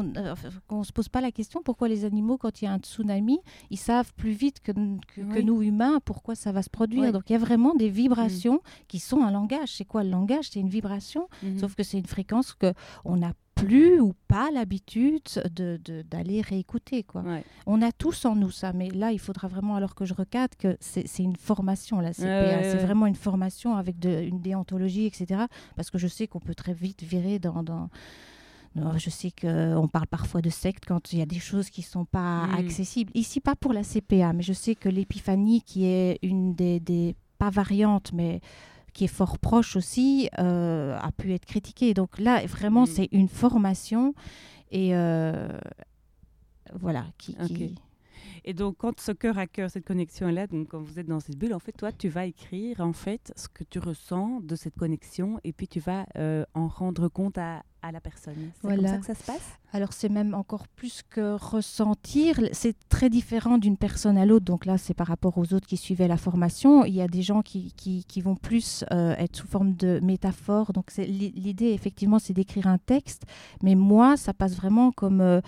on, 0.70 0.80
ne 0.80 0.84
se 0.84 0.92
pose 0.92 1.08
pas 1.08 1.22
la 1.22 1.32
question 1.32 1.62
pourquoi 1.64 1.88
les 1.88 2.04
animaux, 2.04 2.38
quand 2.38 2.62
il 2.62 2.66
y 2.66 2.68
a 2.68 2.74
un 2.74 2.80
tsunami, 2.80 3.40
ils 3.70 3.78
savent 3.78 4.14
plus 4.16 4.32
vite 4.32 4.60
que, 4.60 4.72
que, 4.72 5.42
nous 5.42 5.62
humains 5.62 6.00
pourquoi 6.04 6.36
ça 6.36 6.52
va 6.52 6.62
se 6.62 6.70
produire. 6.70 7.14
Donc 7.14 7.30
il 7.30 7.34
y 7.34 7.36
a 7.36 7.40
vraiment 7.40 7.74
des 7.76 7.90
vibrations 7.90 8.56
mm. 8.56 8.86
qui 8.90 9.00
sont 9.00 9.22
un 9.22 9.32
langage. 9.32 9.76
C'est 9.78 9.86
quoi 9.86 10.04
le 10.04 10.10
langage? 10.10 10.50
C'est 10.52 10.60
une 10.60 10.70
vibration, 10.70 11.30
mm-hmm. 11.44 11.60
sauf 11.60 11.76
que 11.76 11.84
c'est 11.84 11.98
une 11.98 12.06
fréquence 12.06 12.54
que 12.54 12.74
on 13.06 13.22
a 13.22 13.32
plus 13.60 14.00
ou 14.00 14.14
pas 14.28 14.52
l'habitude 14.52 15.22
d'aller 16.10 16.42
réécouter. 16.42 17.04
Quoi. 17.04 17.24
On 17.66 17.82
a 17.82 17.92
tous 17.92 18.26
en 18.26 18.36
nous 18.36 18.52
ça, 18.52 18.74
mais 18.74 18.90
là, 18.90 19.12
il 19.12 19.20
faudra 19.20 19.48
vraiment, 19.48 19.76
alors 19.76 19.96
que 19.96 20.06
je 20.06 20.14
recadre, 20.14 20.56
que 20.58 20.78
c'est 20.80 21.06
une 21.20 21.36
formation, 21.36 22.00
la 22.00 22.14
CPA. 22.14 22.64
c'est 22.64 22.78
vraiment 22.78 23.06
une 23.06 23.16
formation 23.16 23.76
avec 23.76 24.00
de, 24.00 24.22
une 24.22 24.42
déontologie, 24.42 25.06
etc. 25.06 25.44
Parce 25.76 25.90
que 25.90 25.98
je 25.98 26.08
sais 26.08 26.28
qu'on 26.28 26.40
peut 26.40 26.56
très 26.56 26.74
vite 26.74 27.04
virer 27.04 27.40
dans... 27.40 27.64
dans 27.64 27.90
je 28.96 29.10
sais 29.10 29.32
qu'on 29.32 29.90
parle 29.92 30.08
parfois 30.08 30.42
de 30.42 30.50
secte 30.50 30.86
quand 30.88 31.12
il 31.12 31.20
y 31.20 31.22
a 31.22 31.26
des 31.26 31.40
choses 31.40 31.70
qui 31.70 31.82
ne 31.82 31.86
sont 31.86 32.06
pas 32.06 32.48
mm. 32.48 32.54
accessibles. 32.60 33.12
Ici, 33.14 33.42
pas 33.42 33.56
pour 33.56 33.74
la 33.74 33.84
CPA, 33.84 34.32
mais 34.34 34.44
je 34.44 34.54
sais 34.54 34.76
que 34.76 34.88
l'épiphanie, 34.88 35.62
qui 35.62 35.86
est 35.86 36.20
une 36.22 36.54
des, 36.54 36.80
des 36.80 37.16
pas 37.38 37.50
variantes, 37.50 38.12
mais 38.14 38.42
qui 38.94 39.06
est 39.06 39.08
fort 39.08 39.38
proche 39.38 39.76
aussi, 39.76 40.30
euh, 40.40 40.98
a 41.00 41.12
pu 41.12 41.34
être 41.34 41.46
critiqué. 41.46 41.94
Donc 41.94 42.20
là, 42.20 42.46
vraiment, 42.46 42.84
mm. 42.84 42.88
c'est 42.88 43.10
une 43.12 43.30
formation 43.30 44.14
et 44.72 44.96
euh, 44.96 45.48
voilà. 46.74 47.06
Qui, 47.18 47.36
Et 48.46 48.54
donc, 48.54 48.78
quand 48.78 49.00
ce 49.00 49.12
cœur 49.12 49.38
à 49.38 49.48
cœur, 49.48 49.70
cette 49.70 49.86
connexion 49.86 50.30
est 50.30 50.34
là, 50.34 50.48
donc 50.48 50.70
quand 50.70 50.80
vous 50.80 51.00
êtes 51.00 51.08
dans 51.08 51.20
cette 51.20 51.38
bulle, 51.38 51.54
en 51.54 51.60
fait, 51.60 51.72
toi, 51.74 51.92
tu 51.92 52.10
vas 52.10 52.26
écrire 52.26 52.82
en 52.82 52.94
fait 52.94 53.34
ce 53.36 53.48
que 53.48 53.64
tu 53.64 53.80
ressens 53.80 54.42
de 54.42 54.56
cette 54.56 54.76
connexion 54.76 55.40
et 55.44 55.54
puis 55.54 55.68
tu 55.68 55.80
vas 55.80 56.06
euh, 56.18 56.46
en 56.54 56.68
rendre 56.68 57.08
compte 57.10 57.38
à, 57.38 57.64
à 57.82 57.92
la 57.92 58.02
personne. 58.02 58.52
C'est 58.62 58.68
comme 58.68 58.86
ça 58.86 58.98
que 58.98 59.06
ça 59.06 59.16
se 59.16 59.24
passe? 59.24 59.58
Alors 59.72 59.94
c'est 59.94 60.10
même 60.10 60.34
encore 60.34 60.68
plus 60.68 61.02
que 61.10 61.36
ressentir. 61.36 62.40
C'est 62.52 62.76
très 62.90 63.10
différent 63.10 63.58
d'une 63.58 63.78
personne 63.78 64.18
à 64.18 64.26
l'autre. 64.26 64.46
Donc 64.46 64.66
là, 64.66 64.78
c'est 64.78 64.94
par 64.94 65.08
rapport 65.08 65.38
aux 65.38 65.54
autres 65.54 65.68
qui 65.68 65.78
suivaient 65.78 66.08
la 66.08 66.18
formation. 66.18 66.86
Il 66.86 66.94
y 66.94 67.02
a 67.02 67.08
des 67.08 67.22
gens 67.22 67.42
qui, 67.42 67.74
qui, 67.74 68.22
vont 68.22 68.36
plus 68.36 68.84
euh, 68.92 69.16
être 69.18 69.36
sous 69.38 69.48
forme 69.48 69.76
de 69.76 70.00
métaphore. 70.04 70.74
Donc 70.74 70.92
l'idée, 70.98 71.70
effectivement, 71.70 72.20
c'est 72.20 72.34
d'écrire 72.34 72.68
un 72.68 72.78
texte. 72.78 73.24
Mais 73.64 73.76
moi, 73.76 74.18
ça 74.18 74.34
passe 74.34 74.56
vraiment 74.56 74.92
comme... 74.92 75.22
Euh, 75.22 75.42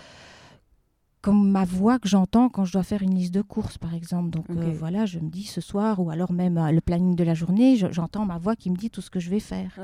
comme 1.22 1.50
ma 1.50 1.64
voix 1.64 1.98
que 1.98 2.08
j'entends 2.08 2.48
quand 2.48 2.64
je 2.64 2.72
dois 2.72 2.82
faire 2.82 3.02
une 3.02 3.14
liste 3.14 3.32
de 3.32 3.42
courses, 3.42 3.78
par 3.78 3.94
exemple. 3.94 4.30
Donc 4.30 4.46
euh, 4.50 4.72
voilà, 4.76 5.06
je 5.06 5.20
me 5.20 5.30
dis 5.30 5.44
ce 5.44 5.60
soir, 5.60 6.00
ou 6.00 6.10
alors 6.10 6.32
même 6.32 6.60
le 6.70 6.80
planning 6.80 7.14
de 7.14 7.24
la 7.24 7.34
journée, 7.34 7.76
j'entends 7.76 8.26
ma 8.26 8.38
voix 8.38 8.56
qui 8.56 8.70
me 8.70 8.76
dit 8.76 8.90
tout 8.90 9.00
ce 9.00 9.10
que 9.10 9.20
je 9.20 9.30
vais 9.30 9.40
faire. 9.40 9.78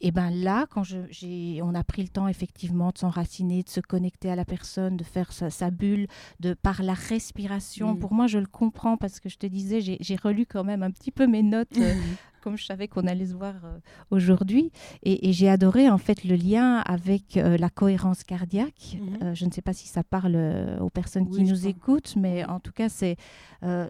Et 0.00 0.12
bien 0.12 0.30
là, 0.30 0.66
quand 0.70 0.84
je, 0.84 1.60
on 1.60 1.74
a 1.74 1.82
pris 1.82 2.02
le 2.02 2.08
temps 2.08 2.28
effectivement 2.28 2.90
de 2.90 2.98
s'enraciner, 2.98 3.64
de 3.64 3.68
se 3.68 3.80
connecter 3.80 4.30
à 4.30 4.36
la 4.36 4.44
personne, 4.44 4.96
de 4.96 5.02
faire 5.02 5.32
sa, 5.32 5.70
bulle, 5.70 6.06
de 6.38 6.54
par 6.54 6.82
la 6.82 6.94
respiration. 6.94 7.94
Mm. 7.94 7.98
Pour 7.98 8.12
moi, 8.12 8.28
je 8.28 8.38
le 8.38 8.46
comprends 8.46 8.96
parce 8.96 9.18
que 9.18 9.28
je 9.28 9.38
te 9.38 9.46
disais, 9.46 9.80
j'ai 9.80 10.16
relu 10.16 10.46
quand 10.46 10.62
même 10.62 10.84
un 10.84 10.92
petit 10.92 11.10
peu 11.10 11.26
mes 11.26 11.42
notes 11.42 11.76
euh, 11.78 11.94
comme 12.40 12.56
je 12.56 12.64
savais 12.64 12.88
qu'on 12.88 13.06
allait 13.06 13.26
se 13.26 13.34
voir 13.34 13.54
euh, 13.64 13.78
aujourd'hui. 14.10 14.70
Et, 15.02 15.32
j'ai 15.32 15.48
adoré 15.48 15.88
en 15.88 15.98
fait 15.98 16.24
le 16.24 16.34
lien 16.34 16.78
avec 16.78 17.36
euh, 17.36 17.56
la 17.58 17.70
cohérence 17.70 18.24
cardiaque. 18.24 18.98
Mhm. 19.00 19.18
Euh, 19.22 19.34
je 19.34 19.44
ne 19.44 19.50
sais 19.50 19.62
pas 19.62 19.72
si 19.72 19.88
ça 19.88 20.02
parle 20.02 20.36
aux 20.80 20.90
personnes 20.90 21.28
qui 21.28 21.42
nous 21.42 21.66
écoutent, 21.66 22.14
mais 22.16 22.44
en 22.44 22.60
tout 22.60 22.72
cas, 22.72 22.88
c'est 22.88 23.16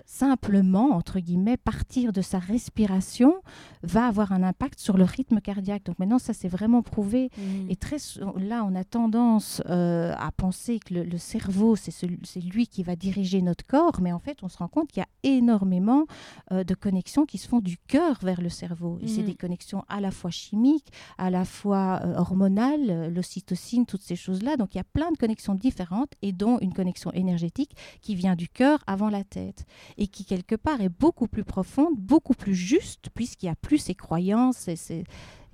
simplement, 0.07 0.93
entre 0.93 1.21
guillemets, 1.21 1.59
partir 1.59 2.13
de 2.13 2.23
sa 2.23 2.39
respiration 2.39 3.35
va 3.83 4.07
avoir 4.07 4.33
un 4.33 4.43
impact 4.43 4.81
sur 4.81 4.97
le 4.97 5.05
rythme 5.05 5.41
cardiaque. 5.41 5.85
Donc 5.85 5.99
maintenant, 5.99 6.19
ça 6.19 6.33
c'est 6.33 6.49
vraiment 6.49 6.83
prouvé. 6.83 7.31
Mhm. 7.37 7.71
Et 7.71 7.77
très 7.77 7.99
là, 8.37 8.65
on 8.65 8.75
a 8.75 8.85
tendance 8.85 9.63
à 9.67 10.31
penser 10.37 10.81
que 10.81 10.95
le, 10.95 11.19
cerveau, 11.19 11.77
c'est 11.77 12.41
lui 12.41 12.67
qui 12.67 12.83
va 12.83 12.97
diriger 12.97 13.43
notre 13.43 13.67
corps, 13.67 14.01
mais 14.01 14.13
en 14.13 14.19
fait, 14.19 14.39
on 14.43 14.49
se 14.49 14.59
rend 14.59 14.69
compte 14.69 14.89
qu'il 14.91 15.03
y 15.03 15.05
a 15.05 15.37
énormément 15.37 16.07
de 16.51 16.75
connexions 16.75 17.27
qui 17.27 17.39
se 17.39 17.49
font 17.49 17.61
du 17.61 17.77
cœur 17.77 18.19
vers 18.23 18.38
le 18.41 18.49
cerveau. 18.49 18.99
Et 19.01 19.09
c'est 19.09 19.21
mhm. 19.21 19.27
des 19.27 19.35
connexions 19.35 19.85
à 19.89 20.01
la 20.01 20.11
fois 20.11 20.31
chimiques, 20.31 20.93
à 21.17 21.31
la 21.31 21.45
fois 21.45 22.01
euh, 22.05 22.17
hormonales, 22.17 22.91
euh, 22.91 23.11
l'ocytocine, 23.11 23.87
toutes 23.87 24.03
ces 24.03 24.17
choses-là. 24.17 24.57
Donc 24.57 24.75
il 24.75 24.79
y 24.79 24.81
a 24.81 24.85
plein 24.85 25.11
de 25.11 25.17
connexions 25.17 25.55
différentes 25.55 26.13
et 26.23 26.33
dont 26.33 26.59
une 26.61 26.73
connexion 26.73 27.13
énergétique 27.13 27.73
qui 28.03 28.15
vient 28.15 28.37
du 28.37 28.49
cœur 28.49 28.83
avant 28.87 29.11
la 29.11 29.25
tête 29.25 29.65
et 29.97 30.07
qui 30.07 30.25
quelque 30.25 30.55
part 30.55 30.81
est 30.81 30.89
beaucoup 30.89 31.29
plus 31.29 31.45
profonde, 31.45 31.95
beaucoup 31.97 32.35
plus 32.35 32.55
juste 32.55 33.09
puisqu'il 33.15 33.47
y 33.47 33.51
a 33.51 33.57
plus 33.57 33.79
ces 33.79 33.95
croyances 33.95 34.69
et, 34.69 35.05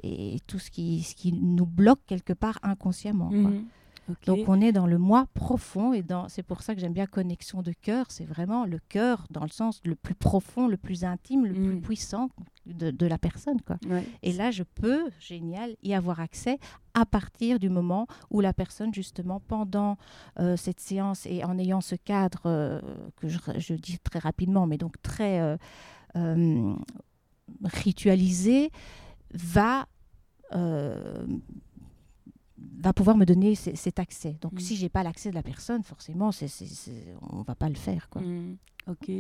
et 0.03 0.39
tout 0.47 0.59
ce 0.59 0.71
qui, 0.71 1.03
ce 1.03 1.15
qui 1.15 1.33
nous 1.33 1.67
bloque 1.67 2.01
quelque 2.07 2.33
part 2.33 2.59
inconsciemment. 2.63 3.31
Donc 4.27 4.49
on 4.49 4.61
est 4.61 4.73
dans 4.73 4.87
le 4.87 4.99
moi 4.99 5.27
profond 5.35 5.93
et 5.93 6.03
dans 6.03 6.29
c'est 6.29 6.43
pour 6.43 6.63
ça 6.63 6.75
que 6.75 6.81
j'aime 6.81 6.93
bien 6.93 7.07
connexion 7.07 7.63
de 7.63 7.73
cœur, 7.73 8.07
c'est 8.11 8.25
vraiment 8.25 8.67
le 8.67 8.79
cœur 8.89 9.27
dans 9.31 9.43
le 9.43 9.51
sens 9.51 9.81
le 9.85 9.95
plus 9.95 10.15
profond, 10.15 10.69
le 10.69 10.77
plus 10.77 11.05
intime, 11.05 11.47
le 11.47 11.55
plus 11.55 11.77
mm. 11.77 11.81
puissant 11.81 12.31
de, 12.67 13.07
la 13.07 13.19
personne 13.19 13.61
quoi. 13.61 13.77
Et 14.23 14.33
là 14.33 14.51
je 14.51 14.63
peux 14.63 15.11
génial 15.19 15.77
y 15.83 15.95
avoir 15.95 16.21
accès 16.21 16.59
à 16.95 17.07
partir 17.07 17.59
du 17.59 17.69
moment 17.69 18.07
où 18.31 18.41
la 18.41 18.53
personne 18.53 18.93
justement 18.93 19.41
pendant 19.41 19.97
euh, 20.39 20.57
cette 20.57 20.81
séance 20.81 21.27
et 21.27 21.45
en 21.45 21.59
ayant 21.59 21.81
ce 21.81 21.95
cadre 21.95 22.43
euh, 22.47 22.81
que 23.17 23.29
je, 23.29 23.75
dis 23.75 23.99
très 23.99 24.19
rapidement 24.19 24.67
mais 24.67 24.79
donc 24.79 25.01
très 25.03 25.41
euh, 26.17 26.75
ritualisé 27.65 28.71
va 29.33 29.87
va 32.81 32.93
pouvoir 32.93 33.17
me 33.17 33.25
donner 33.25 33.55
cet 33.55 33.99
accès. 33.99 34.37
Donc, 34.41 34.55
mm. 34.55 34.61
si 34.61 34.77
j'ai 34.77 34.89
pas 34.89 35.03
l'accès 35.03 35.31
de 35.31 35.35
la 35.35 35.43
personne, 35.43 35.83
forcément, 35.83 36.33
c'est, 36.33 36.49
on 37.31 37.43
va 37.43 37.55
pas 37.55 37.69
le 37.69 37.75
faire. 37.75 38.09
Quoi. 38.09 38.23
Mm. 38.23 38.57
Ok, 38.87 39.11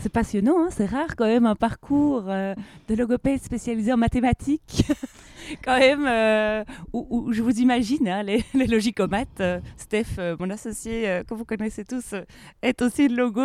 c'est 0.00 0.12
passionnant, 0.12 0.64
hein 0.64 0.68
c'est 0.70 0.84
rare 0.84 1.16
quand 1.16 1.24
même 1.24 1.46
un 1.46 1.54
parcours 1.54 2.24
euh, 2.28 2.54
de 2.88 2.94
logopède 2.94 3.40
spécialisé 3.40 3.90
en 3.90 3.96
mathématiques, 3.96 4.84
quand 5.64 5.78
même, 5.78 6.04
euh, 6.06 6.62
où, 6.92 7.32
je 7.32 7.40
vous 7.40 7.58
imagine, 7.58 8.06
hein, 8.06 8.22
les, 8.22 8.44
les, 8.52 8.66
logicomates. 8.66 9.40
Euh, 9.40 9.60
Steph, 9.78 10.18
mon 10.38 10.50
associé, 10.50 11.22
que 11.26 11.32
vous 11.32 11.46
connaissez 11.46 11.86
tous, 11.86 12.14
est 12.60 12.82
aussi 12.82 13.08
le 13.08 13.16
logo 13.16 13.40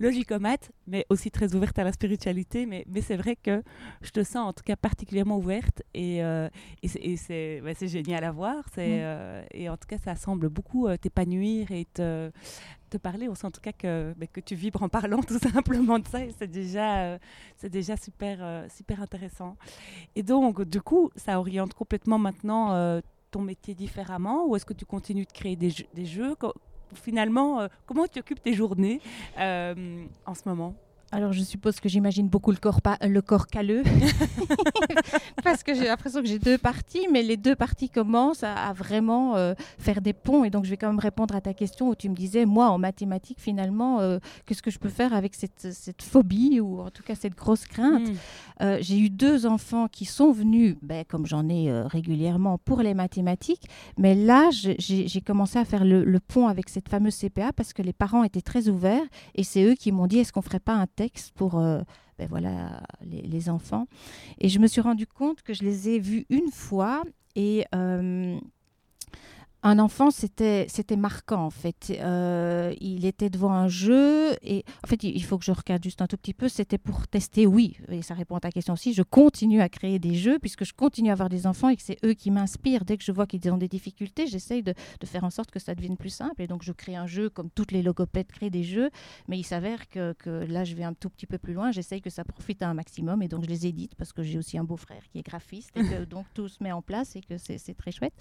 logicomate, 0.00 0.72
mais 0.88 1.06
aussi 1.08 1.30
très 1.30 1.54
ouverte 1.54 1.78
à 1.78 1.84
la 1.84 1.92
spiritualité. 1.92 2.66
Mais, 2.66 2.84
mais 2.88 3.00
c'est 3.00 3.16
vrai 3.16 3.36
que 3.36 3.62
je 4.02 4.10
te 4.10 4.24
sens 4.24 4.48
en 4.48 4.52
tout 4.52 4.64
cas 4.64 4.74
particulièrement 4.74 5.38
ouverte 5.38 5.82
et, 5.94 6.18
et 6.82 7.16
c'est 7.16 7.88
génial 7.88 8.24
à 8.24 8.32
voir. 8.32 8.64
Mm. 8.76 9.44
et 9.52 9.68
en 9.68 9.76
tout 9.76 9.86
cas, 9.86 9.98
ça 9.98 10.16
semble 10.16 10.48
beaucoup 10.48 10.88
t'épanouir 11.00 11.70
et 11.70 11.86
te 11.94 12.30
te 12.88 12.96
parler. 12.96 13.28
On 13.28 13.34
sent 13.34 13.46
en 13.46 13.50
tout 13.50 13.60
cas 13.60 13.72
que, 13.72 14.14
ben, 14.16 14.28
que 14.32 14.40
tu 14.40 14.54
vibres 14.54 14.82
en 14.82 14.88
parlant 14.88 15.22
tout 15.26 15.38
simplement 15.38 15.98
de 15.98 16.06
ça 16.06 16.24
et 16.24 16.34
c'est 16.38 16.50
déjà, 16.50 17.02
euh, 17.04 17.18
déjà 17.64 17.96
super, 17.96 18.38
euh, 18.40 18.66
super 18.68 19.00
intéressant. 19.02 19.56
Et 20.14 20.22
donc, 20.22 20.62
du 20.62 20.80
coup, 20.80 21.10
ça 21.16 21.38
oriente 21.38 21.74
complètement 21.74 22.18
maintenant 22.18 22.72
euh, 22.72 23.00
ton 23.30 23.42
métier 23.42 23.74
différemment 23.74 24.46
ou 24.46 24.56
est-ce 24.56 24.66
que 24.66 24.74
tu 24.74 24.84
continues 24.84 25.26
de 25.26 25.32
créer 25.32 25.56
des 25.56 25.70
jeux 26.04 26.36
Finalement, 26.94 27.66
comment 27.84 28.06
tu 28.06 28.20
occupes 28.20 28.40
tes 28.40 28.54
journées 28.54 29.00
en 29.36 30.34
ce 30.34 30.48
moment? 30.48 30.74
Alors 31.12 31.32
je 31.32 31.42
suppose 31.42 31.78
que 31.78 31.88
j'imagine 31.88 32.28
beaucoup 32.28 32.50
le 32.50 32.56
corps, 32.56 32.80
le 33.00 33.22
corps 33.22 33.46
calleux, 33.46 33.84
parce 35.44 35.62
que 35.62 35.72
j'ai 35.72 35.84
l'impression 35.84 36.20
que 36.20 36.26
j'ai 36.26 36.40
deux 36.40 36.58
parties, 36.58 37.06
mais 37.12 37.22
les 37.22 37.36
deux 37.36 37.54
parties 37.54 37.88
commencent 37.88 38.42
à, 38.42 38.72
vraiment 38.72 39.36
euh, 39.36 39.54
faire 39.78 40.00
des 40.00 40.12
ponts. 40.12 40.44
Et 40.44 40.50
donc 40.50 40.64
je 40.64 40.70
vais 40.70 40.76
quand 40.76 40.88
même 40.88 40.98
répondre 40.98 41.34
à 41.36 41.40
ta 41.40 41.54
question 41.54 41.90
où 41.90 41.94
tu 41.94 42.08
me 42.08 42.14
disais, 42.14 42.44
moi 42.44 42.68
en 42.70 42.78
mathématiques 42.78 43.40
finalement, 43.40 44.00
euh, 44.00 44.18
qu'est-ce 44.44 44.62
que 44.62 44.70
je 44.70 44.78
peux 44.78 44.88
faire 44.88 45.14
avec 45.14 45.34
cette, 45.34 45.72
cette, 45.72 46.02
phobie 46.02 46.60
ou 46.60 46.80
en 46.80 46.90
tout 46.90 47.04
cas 47.04 47.14
cette 47.14 47.36
grosse 47.36 47.66
crainte? 47.66 48.08
Hmm. 48.08 48.14
euh, 48.62 48.78
J'ai 48.80 48.98
eu 48.98 49.08
deux 49.08 49.46
enfants 49.46 49.86
qui 49.86 50.06
sont 50.06 50.32
venus, 50.32 50.76
ben, 50.82 51.04
comme 51.06 51.26
j'en 51.26 51.48
ai 51.48 51.70
régulièrement, 51.82 52.58
pour 52.58 52.82
les 52.82 52.94
mathématiques, 52.94 53.68
mais 53.96 54.14
là 54.14 54.50
j'ai 54.50 55.20
commencé 55.20 55.58
à 55.58 55.64
faire 55.64 55.84
le, 55.84 56.04
le, 56.04 56.20
pont 56.20 56.48
avec 56.48 56.68
cette 56.68 56.88
fameuse 56.88 57.16
CPA 57.16 57.52
parce 57.52 57.72
que 57.72 57.82
les 57.82 57.92
parents 57.92 58.24
étaient 58.24 58.40
très 58.40 58.68
ouverts 58.68 59.04
et 59.36 59.44
c'est 59.44 59.62
eux 59.62 59.74
qui 59.74 59.92
m'ont 59.92 60.08
dit, 60.08 60.18
est-ce 60.18 60.32
qu'on 60.32 60.42
ferait 60.42 60.58
pas 60.58 60.74
un 60.74 60.86
pour 61.34 61.58
euh, 61.58 61.80
ben 62.18 62.26
voilà, 62.28 62.82
les, 63.04 63.50
enfants. 63.50 63.86
Et 64.38 64.48
je 64.48 64.58
me 64.58 64.66
suis 64.66 64.80
rendu 64.80 65.06
compte 65.06 65.42
que 65.42 65.52
je 65.54 65.62
les 65.62 65.90
ai 65.90 65.98
vus 65.98 66.26
une 66.30 66.50
fois 66.50 67.02
et 67.34 67.66
euh, 67.74 68.38
un 69.66 69.80
enfant, 69.80 70.12
c'était 70.12 70.96
marquant 70.96 71.44
en 71.44 71.50
fait. 71.50 71.92
Euh, 71.98 72.72
il 72.80 73.04
était 73.04 73.30
devant 73.30 73.50
un 73.50 73.66
jeu 73.66 74.36
et 74.42 74.64
en 74.84 74.86
fait, 74.86 75.02
il 75.02 75.24
faut 75.24 75.38
que 75.38 75.44
je 75.44 75.50
regarde 75.50 75.82
juste 75.82 76.00
un 76.02 76.06
tout 76.06 76.16
petit 76.16 76.34
peu. 76.34 76.48
C'était 76.48 76.78
pour 76.78 77.08
tester, 77.08 77.46
oui, 77.46 77.76
et 77.88 78.02
ça 78.02 78.14
répond 78.14 78.36
à 78.36 78.40
ta 78.40 78.52
question 78.52 78.74
aussi. 78.74 78.92
Je 78.92 79.02
continue 79.02 79.60
à 79.60 79.68
créer 79.68 79.98
des 79.98 80.14
jeux 80.14 80.38
puisque 80.38 80.64
je 80.64 80.72
continue 80.72 81.10
à 81.10 81.14
avoir 81.14 81.28
des 81.28 81.48
enfants 81.48 81.68
et 81.68 81.76
que 81.76 81.82
c'est 81.82 81.98
eux 82.04 82.14
qui 82.14 82.30
m'inspirent. 82.30 82.84
Dès 82.84 82.96
que 82.96 83.02
je 83.02 83.10
vois 83.10 83.26
qu'ils 83.26 83.50
ont 83.50 83.56
des 83.56 83.66
difficultés, 83.66 84.28
j'essaye 84.28 84.62
de, 84.62 84.72
faire 85.04 85.24
en 85.24 85.30
sorte 85.30 85.50
que 85.50 85.58
ça 85.58 85.74
devienne 85.74 85.96
plus 85.96 86.10
simple. 86.10 86.40
Et 86.42 86.46
donc, 86.46 86.62
je 86.62 86.72
crée 86.72 86.94
un 86.94 87.08
jeu 87.08 87.28
comme 87.28 87.50
toutes 87.50 87.72
les 87.72 87.82
logopèdes 87.82 88.30
créent 88.30 88.50
des 88.50 88.62
jeux. 88.62 88.90
Mais 89.26 89.36
il 89.36 89.44
s'avère 89.44 89.88
que, 89.88 90.14
là, 90.48 90.62
je 90.62 90.76
vais 90.76 90.84
un 90.84 90.94
tout 90.94 91.10
petit 91.10 91.26
peu 91.26 91.38
plus 91.38 91.54
loin. 91.54 91.72
J'essaye 91.72 92.00
que 92.00 92.10
ça 92.10 92.22
profite 92.22 92.62
à 92.62 92.68
un 92.68 92.74
maximum 92.74 93.20
et 93.20 93.28
donc 93.28 93.42
je 93.42 93.48
les 93.48 93.66
édite 93.66 93.96
parce 93.96 94.12
que 94.12 94.22
j'ai 94.22 94.38
aussi 94.38 94.58
un 94.58 94.64
beau-frère 94.64 95.02
qui 95.10 95.18
est 95.18 95.26
graphiste 95.26 95.70
et 95.76 95.82
que 95.82 96.04
donc 96.08 96.26
tout 96.34 96.46
se 96.46 96.62
met 96.62 96.70
en 96.70 96.82
place 96.82 97.16
et 97.16 97.20
que 97.20 97.36
c'est 97.36 97.74
très 97.76 97.90
chouette. 97.90 98.14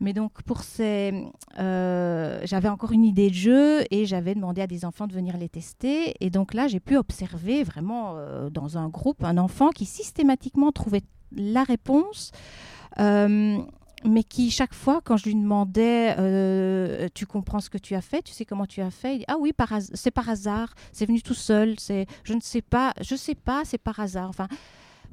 Mais 0.00 0.12
donc, 0.12 0.42
pour 0.42 0.59
euh, 0.80 2.40
j'avais 2.44 2.68
encore 2.68 2.92
une 2.92 3.04
idée 3.04 3.30
de 3.30 3.34
jeu 3.34 3.84
et 3.90 4.06
j'avais 4.06 4.34
demandé 4.34 4.60
à 4.60 4.66
des 4.66 4.84
enfants 4.84 5.06
de 5.06 5.12
venir 5.12 5.36
les 5.36 5.48
tester. 5.48 6.14
Et 6.20 6.30
donc 6.30 6.54
là, 6.54 6.68
j'ai 6.68 6.80
pu 6.80 6.96
observer 6.96 7.62
vraiment 7.64 8.14
euh, 8.16 8.50
dans 8.50 8.78
un 8.78 8.88
groupe 8.88 9.24
un 9.24 9.38
enfant 9.38 9.70
qui 9.70 9.84
systématiquement 9.84 10.72
trouvait 10.72 11.02
la 11.32 11.64
réponse. 11.64 12.32
Euh, 12.98 13.58
mais 14.04 14.22
qui 14.24 14.50
chaque 14.50 14.72
fois, 14.72 15.02
quand 15.04 15.18
je 15.18 15.26
lui 15.26 15.34
demandais, 15.34 16.16
tu 17.14 17.26
comprends 17.26 17.60
ce 17.60 17.68
que 17.68 17.76
tu 17.76 17.94
as 17.94 18.00
fait, 18.00 18.22
tu 18.22 18.32
sais 18.32 18.46
comment 18.46 18.64
tu 18.64 18.80
as 18.80 18.90
fait, 18.90 19.24
ah 19.28 19.36
oui, 19.38 19.52
c'est 19.92 20.10
par 20.10 20.26
hasard, 20.30 20.72
c'est 20.90 21.04
venu 21.04 21.20
tout 21.20 21.34
seul, 21.34 21.78
c'est, 21.78 22.06
je 22.24 22.32
ne 22.32 22.40
sais 22.40 22.62
pas, 22.62 22.94
je 23.02 23.14
sais 23.14 23.34
pas, 23.34 23.60
c'est 23.66 23.76
par 23.76 24.00
hasard. 24.00 24.30
Enfin, 24.30 24.48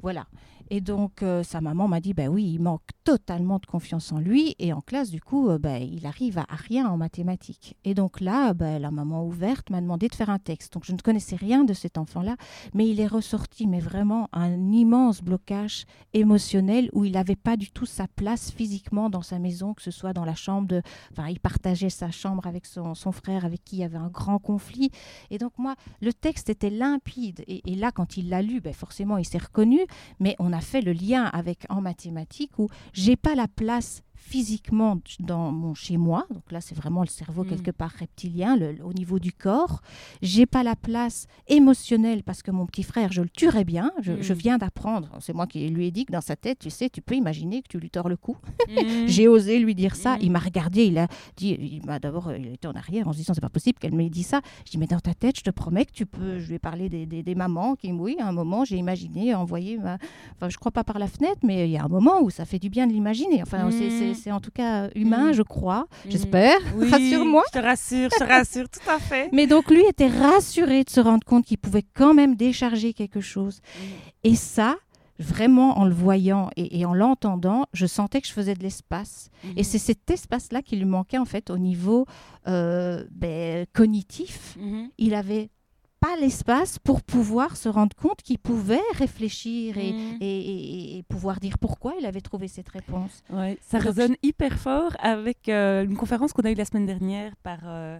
voilà. 0.00 0.26
Et 0.70 0.80
donc, 0.80 1.22
euh, 1.22 1.42
sa 1.42 1.60
maman 1.60 1.88
m'a 1.88 2.00
dit, 2.00 2.14
ben 2.14 2.28
oui, 2.28 2.44
il 2.44 2.60
manque 2.60 2.82
totalement 3.04 3.58
de 3.58 3.66
confiance 3.66 4.12
en 4.12 4.18
lui. 4.18 4.54
Et 4.58 4.72
en 4.72 4.80
classe, 4.80 5.10
du 5.10 5.20
coup, 5.20 5.48
euh, 5.48 5.58
ben, 5.58 5.82
il 5.82 6.06
arrive 6.06 6.38
à, 6.38 6.46
rien 6.50 6.88
en 6.88 6.96
mathématiques. 6.96 7.76
Et 7.84 7.94
donc 7.94 8.20
là, 8.20 8.52
ben, 8.54 8.80
la 8.80 8.90
maman 8.90 9.24
ouverte 9.24 9.70
m'a 9.70 9.80
demandé 9.80 10.08
de 10.08 10.14
faire 10.14 10.30
un 10.30 10.38
texte. 10.38 10.74
Donc, 10.74 10.84
je 10.84 10.92
ne 10.92 10.98
connaissais 10.98 11.36
rien 11.36 11.64
de 11.64 11.72
cet 11.72 11.96
enfant-là, 11.96 12.36
mais 12.74 12.88
il 12.88 13.00
est 13.00 13.06
ressorti, 13.06 13.66
mais 13.66 13.80
vraiment 13.80 14.28
un 14.32 14.72
immense 14.72 15.22
blocage 15.22 15.84
émotionnel 16.12 16.90
où 16.92 17.04
il 17.04 17.12
n'avait 17.12 17.36
pas 17.36 17.56
du 17.56 17.70
tout 17.70 17.86
sa 17.86 18.06
place 18.06 18.50
physiquement 18.50 19.08
dans 19.10 19.22
sa 19.22 19.38
maison, 19.38 19.74
que 19.74 19.82
ce 19.82 19.90
soit 19.90 20.12
dans 20.12 20.24
la 20.24 20.34
chambre 20.34 20.68
de... 20.68 20.82
Enfin, 21.12 21.28
il 21.28 21.40
partageait 21.40 21.90
sa 21.90 22.10
chambre 22.10 22.46
avec 22.46 22.66
son, 22.66 22.94
frère, 23.12 23.44
avec 23.44 23.64
qui 23.64 23.76
il 23.76 23.80
y 23.80 23.84
avait 23.84 23.96
un 23.96 24.08
grand 24.08 24.38
conflit. 24.38 24.90
Et 25.30 25.38
donc, 25.38 25.52
moi, 25.56 25.74
le 26.02 26.12
texte 26.12 26.50
était 26.50 26.70
limpide. 26.70 27.44
Et, 27.46 27.74
là, 27.74 27.92
quand 27.92 28.16
il 28.16 28.28
l'a 28.28 28.42
lu, 28.42 28.60
ben, 28.60 28.74
forcément, 28.74 29.18
il 29.18 29.24
s'est 29.24 29.38
reconnu, 29.38 29.80
mais 30.20 30.36
on 30.38 30.52
a 30.52 30.57
fait 30.60 30.80
le 30.80 30.92
lien 30.92 31.24
avec 31.24 31.66
en 31.68 31.80
mathématiques 31.80 32.58
où 32.58 32.68
j'ai 32.92 33.16
pas 33.16 33.34
la 33.34 33.48
place 33.48 34.02
physiquement 34.18 34.98
dans 35.20 35.52
mon 35.52 35.74
chez 35.74 35.96
moi. 35.96 36.26
Donc 36.30 36.50
là, 36.50 36.60
c'est 36.60 36.74
vraiment 36.74 37.00
le 37.00 37.08
cerveau 37.08 37.44
mm. 37.44 37.48
quelque 37.48 37.70
part 37.70 37.92
reptilien, 37.98 38.56
le, 38.56 38.76
au 38.84 38.92
niveau 38.92 39.18
du 39.18 39.32
corps. 39.32 39.80
J'ai 40.20 40.44
pas 40.44 40.62
la 40.62 40.76
place 40.76 41.26
émotionnelle 41.46 42.22
parce 42.22 42.42
que 42.42 42.50
mon 42.50 42.66
petit 42.66 42.82
frère, 42.82 43.12
je 43.12 43.22
le 43.22 43.28
tuerais 43.28 43.64
bien. 43.64 43.92
Je, 44.02 44.12
mm. 44.12 44.36
viens 44.36 44.58
d'apprendre. 44.58 45.08
C'est 45.20 45.32
moi 45.32 45.46
qui 45.46 45.66
lui 45.70 45.86
ai 45.86 45.90
dit 45.90 46.04
que 46.04 46.12
dans 46.12 46.20
sa 46.20 46.36
tête, 46.36 46.58
tu 46.58 46.70
sais, 46.70 46.90
tu 46.90 47.00
peux 47.00 47.14
imaginer 47.14 47.62
que 47.62 47.68
tu 47.68 47.78
lui 47.78 47.90
tords 47.90 48.08
le 48.08 48.16
cou. 48.16 48.36
Mm. 48.68 48.72
J'ai 49.06 49.28
osé 49.28 49.58
lui 49.58 49.74
dire 49.74 49.96
ça. 49.96 50.18
Il 50.20 50.30
m'a 50.30 50.40
regardé. 50.40 50.84
Il 50.84 50.98
a 50.98 51.06
dit, 51.36 51.56
il 51.58 51.86
m'a 51.86 51.98
d'abord, 51.98 52.32
il 52.32 52.54
était 52.54 52.68
en 52.68 52.74
arrière 52.74 53.08
en 53.08 53.12
se 53.12 53.18
disant, 53.18 53.34
c'est 53.34 53.40
pas 53.40 53.48
possible 53.48 53.78
qu'elle 53.78 53.94
m'ait 53.94 54.10
dit 54.10 54.24
ça. 54.24 54.40
Je 54.66 54.72
dis, 54.72 54.78
mais 54.78 54.86
dans 54.86 55.00
ta 55.00 55.14
tête, 55.14 55.38
je 55.38 55.42
te 55.42 55.50
promets 55.50 55.86
que 55.86 55.92
tu 55.92 56.06
peux. 56.06 56.38
Je 56.38 56.48
lui 56.48 56.56
ai 56.56 56.58
parlé 56.58 56.88
des, 56.88 57.06
des, 57.06 57.34
mamans 57.34 57.76
qui, 57.76 57.92
oui, 57.92 58.16
à 58.18 58.28
un 58.28 58.32
moment, 58.32 58.64
j'ai 58.64 58.76
imaginé 58.76 59.34
envoyer 59.34 59.78
ma. 59.78 59.98
Enfin, 60.34 60.48
je 60.48 60.56
crois 60.58 60.72
pas 60.72 60.84
par 60.84 60.98
la 60.98 61.06
fenêtre, 61.06 61.40
mais 61.42 61.68
il 61.68 61.70
y 61.70 61.78
a 61.78 61.84
un 61.84 61.88
moment 61.88 62.20
où 62.20 62.30
ça 62.30 62.44
fait 62.44 62.58
du 62.58 62.68
bien 62.68 62.86
de 62.86 62.92
l'imaginer. 62.92 63.42
Enfin, 63.42 63.70
c'est 63.70 64.07
c'est 64.14 64.32
en 64.32 64.40
tout 64.40 64.50
cas 64.50 64.88
humain, 64.94 65.30
mm. 65.30 65.34
je 65.34 65.42
crois. 65.42 65.86
Mm. 66.04 66.10
J'espère. 66.10 66.58
Rassure-moi. 66.90 67.42
Je 67.52 67.58
te 67.58 67.64
rassure, 67.64 68.08
je 68.12 68.18
te 68.18 68.24
rassure, 68.24 68.68
tout 68.68 68.90
à 68.90 68.98
fait. 68.98 69.28
Mais 69.32 69.46
donc 69.46 69.70
lui 69.70 69.84
était 69.88 70.08
rassuré 70.08 70.84
de 70.84 70.90
se 70.90 71.00
rendre 71.00 71.24
compte 71.24 71.44
qu'il 71.44 71.58
pouvait 71.58 71.84
quand 71.94 72.14
même 72.14 72.36
décharger 72.36 72.92
quelque 72.92 73.20
chose. 73.20 73.60
Mm. 73.60 73.84
Et 74.24 74.34
ça, 74.34 74.76
vraiment 75.18 75.78
en 75.78 75.84
le 75.84 75.94
voyant 75.94 76.50
et, 76.56 76.84
en 76.86 76.94
l'entendant, 76.94 77.66
je 77.72 77.86
sentais 77.86 78.20
que 78.20 78.28
je 78.28 78.32
faisais 78.32 78.54
de 78.54 78.62
l'espace. 78.62 79.30
Et 79.56 79.64
c'est 79.64 79.78
cet 79.78 80.10
espace-là 80.10 80.62
qui 80.62 80.76
lui 80.76 80.84
manquait 80.84 81.18
en 81.18 81.24
fait 81.24 81.50
au 81.50 81.58
niveau 81.58 82.06
euh, 82.46 83.04
ben, 83.10 83.66
cognitif. 83.72 84.56
Mm-hmm. 84.60 84.90
Il 84.98 85.14
avait 85.14 85.50
pas 86.00 86.16
l'espace 86.20 86.78
pour 86.78 87.02
pouvoir 87.02 87.56
se 87.56 87.68
rendre 87.68 87.96
compte 87.96 88.22
qu'il 88.22 88.38
pouvait 88.38 88.80
réfléchir 88.94 89.78
et, 89.78 89.92
mm. 89.92 90.18
et, 90.20 91.04
pouvoir 91.08 91.40
dire 91.40 91.58
pourquoi 91.58 91.94
il 91.98 92.06
avait 92.06 92.20
trouvé 92.20 92.48
cette 92.48 92.68
réponse. 92.68 93.22
Ouais, 93.30 93.58
ça 93.62 93.78
résonne 93.78 94.16
hyper 94.22 94.58
fort 94.58 94.92
avec 95.00 95.48
euh, 95.48 95.84
une 95.84 95.96
conférence 95.96 96.32
qu'on 96.32 96.42
a 96.42 96.50
eue 96.50 96.54
la 96.54 96.64
semaine 96.64 96.86
dernière 96.86 97.34
par 97.42 97.58
euh, 97.64 97.98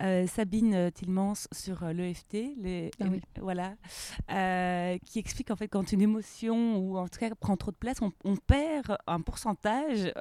euh, 0.00 0.26
Sabine 0.26 0.74
euh, 0.74 0.90
Tillmans 0.90 1.48
sur 1.50 1.82
euh, 1.82 1.92
l'EFT, 1.92 2.36
ah 3.00 3.04
voilà, 3.40 3.74
qui 5.04 5.18
explique 5.18 5.50
en 5.50 5.56
fait 5.56 5.68
quand 5.68 5.92
une 5.92 6.00
émotion 6.00 6.78
ou 6.78 6.96
en 6.96 7.08
tout 7.08 7.18
cas 7.18 7.34
prend 7.34 7.56
trop 7.56 7.72
de 7.72 7.76
place, 7.76 7.98
on, 8.02 8.36
perd 8.36 8.96
un 9.06 9.20
pourcentage 9.20 10.12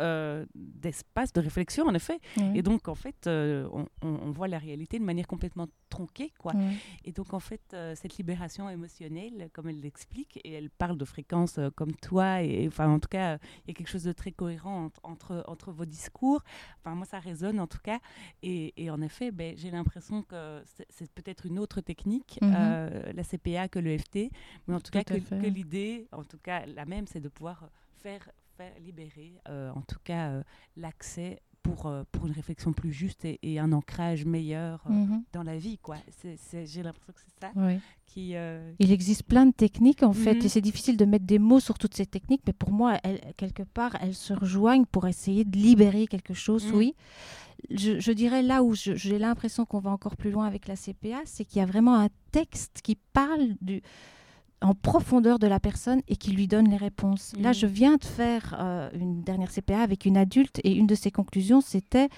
d'espace 0.56 1.32
de 1.34 1.42
réflexion 1.42 1.86
en 1.86 1.94
effet, 1.94 2.20
et 2.56 2.62
donc 2.62 2.88
en 2.88 2.96
fait 2.96 3.28
on, 3.28 4.32
voit 4.32 4.48
la 4.48 4.58
réalité 4.58 5.00
de 5.00 5.04
manière 5.04 5.28
complètement 5.28 5.68
tronquée 5.90 6.34
quoi. 6.40 6.54
Et 7.06 7.12
donc 7.12 7.34
en 7.34 7.40
fait 7.40 7.62
cette 7.96 8.18
libération 8.18 8.70
émotionnelle, 8.70 9.50
comme 9.54 9.70
elle 9.70 9.82
l'explique, 9.82 10.40
et 10.44 10.54
elle 10.54 10.70
parle 10.70 10.98
de 10.98 11.06
fréquences 11.06 11.60
comme 11.76 11.94
toi, 11.94 12.42
et 12.42 12.68
enfin 12.68 12.90
en 12.90 13.00
tout 13.00 13.10
cas 13.10 13.38
il 13.66 13.70
y 13.70 13.72
a 13.72 13.74
quelque 13.74 13.90
chose 13.90 14.04
de 14.04 14.14
très 14.14 14.32
cohérent 14.32 14.90
entre, 15.04 15.44
entre, 15.48 15.72
vos 15.72 15.86
discours. 15.86 16.42
Enfin 16.80 16.96
moi 16.96 17.06
ça 17.06 17.20
résonne 17.20 17.60
en 17.60 17.68
tout 17.68 17.82
cas, 17.84 18.00
et, 18.42 18.74
et 18.78 18.90
en 18.90 19.02
effet 19.02 19.32
ben, 19.32 19.56
j'ai 19.58 19.67
j'ai 19.68 19.76
l'impression 19.76 20.24
que 20.24 20.64
c'est 20.90 21.12
peut-être 21.12 21.46
une 21.46 21.60
autre 21.60 21.82
technique, 21.82 22.40
mhm. 22.42 22.54
euh, 22.58 23.12
la 23.14 23.24
CPA, 23.24 23.68
que 23.68 23.80
le 23.80 23.98
FT. 23.98 24.32
Mais 24.68 24.76
en 24.76 24.80
tout, 24.80 24.92
cas, 24.92 25.04
que, 25.04 25.48
l'idée, 25.48 26.08
en 26.14 26.24
tout 26.24 26.38
cas, 26.38 26.66
la 26.66 26.86
même, 26.86 27.06
c'est 27.06 27.20
de 27.20 27.28
pouvoir 27.28 27.70
faire, 28.02 28.30
faire 28.56 28.72
libérer, 28.80 29.34
euh, 29.50 29.70
en 29.72 29.82
tout 29.82 30.00
cas, 30.04 30.30
euh, 30.30 30.44
l'accès 30.78 31.42
pour, 31.64 31.92
pour 32.14 32.28
une 32.28 32.32
réflexion 32.32 32.72
plus 32.72 32.94
juste 32.94 33.26
et, 33.26 33.60
un 33.60 33.74
ancrage 33.74 34.24
meilleur 34.24 34.90
mhm. 34.90 35.24
dans 35.34 35.44
la 35.44 35.58
vie. 35.58 35.78
quoi. 35.80 35.98
J'ai 36.24 36.82
l'impression 36.82 37.12
que 37.12 37.20
c'est 37.20 37.42
ça 37.42 37.52
qui... 38.06 38.36
Il 38.80 38.92
existe 38.94 39.24
plein 39.24 39.46
de 39.48 39.52
techniques, 39.52 40.02
en 40.02 40.14
fait, 40.14 40.36
mhm. 40.36 40.46
et 40.46 40.48
c'est 40.48 40.62
difficile 40.62 40.96
de 40.96 41.04
mettre 41.04 41.26
des 41.26 41.40
mots 41.40 41.60
sur 41.60 41.78
toutes 41.78 41.94
ces 41.94 42.06
techniques, 42.06 42.44
mais 42.48 42.54
pour 42.54 42.72
moi, 42.72 43.00
elles, 43.04 43.20
quelque 43.36 43.64
part, 43.64 43.98
elles 44.00 44.16
se 44.16 44.32
rejoignent 44.32 44.86
pour 44.86 45.08
essayer 45.08 45.44
de 45.44 45.58
libérer 45.58 46.08
quelque 46.08 46.34
chose, 46.34 46.72
oui 46.74 46.96
je, 47.70 48.12
dirais 48.12 48.42
là 48.42 48.64
où 48.64 48.74
j'ai 48.74 49.20
l'impression 49.20 49.66
qu'on 49.66 49.80
va 49.80 49.92
encore 49.92 50.16
plus 50.16 50.32
loin 50.32 50.46
avec 50.46 50.68
la 50.68 50.76
CPA, 50.76 51.22
c'est 51.26 51.46
qu'il 51.46 51.60
y 51.60 51.64
a 51.64 51.66
vraiment 51.66 51.96
un 51.96 52.10
texte 52.32 52.82
qui 52.84 52.98
parle 53.14 53.56
du, 53.62 53.82
en 54.62 54.74
profondeur 54.74 55.40
de 55.40 55.48
la 55.48 55.60
personne 55.60 56.02
et 56.08 56.16
qui 56.16 56.32
lui 56.32 56.48
donne 56.48 56.70
les 56.70 56.78
réponses. 56.78 57.34
Là, 57.40 57.52
mmh. 57.52 57.54
je 57.54 57.68
viens 57.68 57.98
de 57.98 58.06
faire 58.06 58.56
euh, 58.60 58.90
une 58.94 59.22
dernière 59.22 59.52
CPA 59.52 59.82
avec 59.82 60.06
une 60.06 60.18
adulte 60.18 60.60
et 60.64 60.74
une 60.74 60.88
de 60.88 60.96
ses 60.96 61.12
conclusions, 61.12 61.62
c'était, 61.62 62.10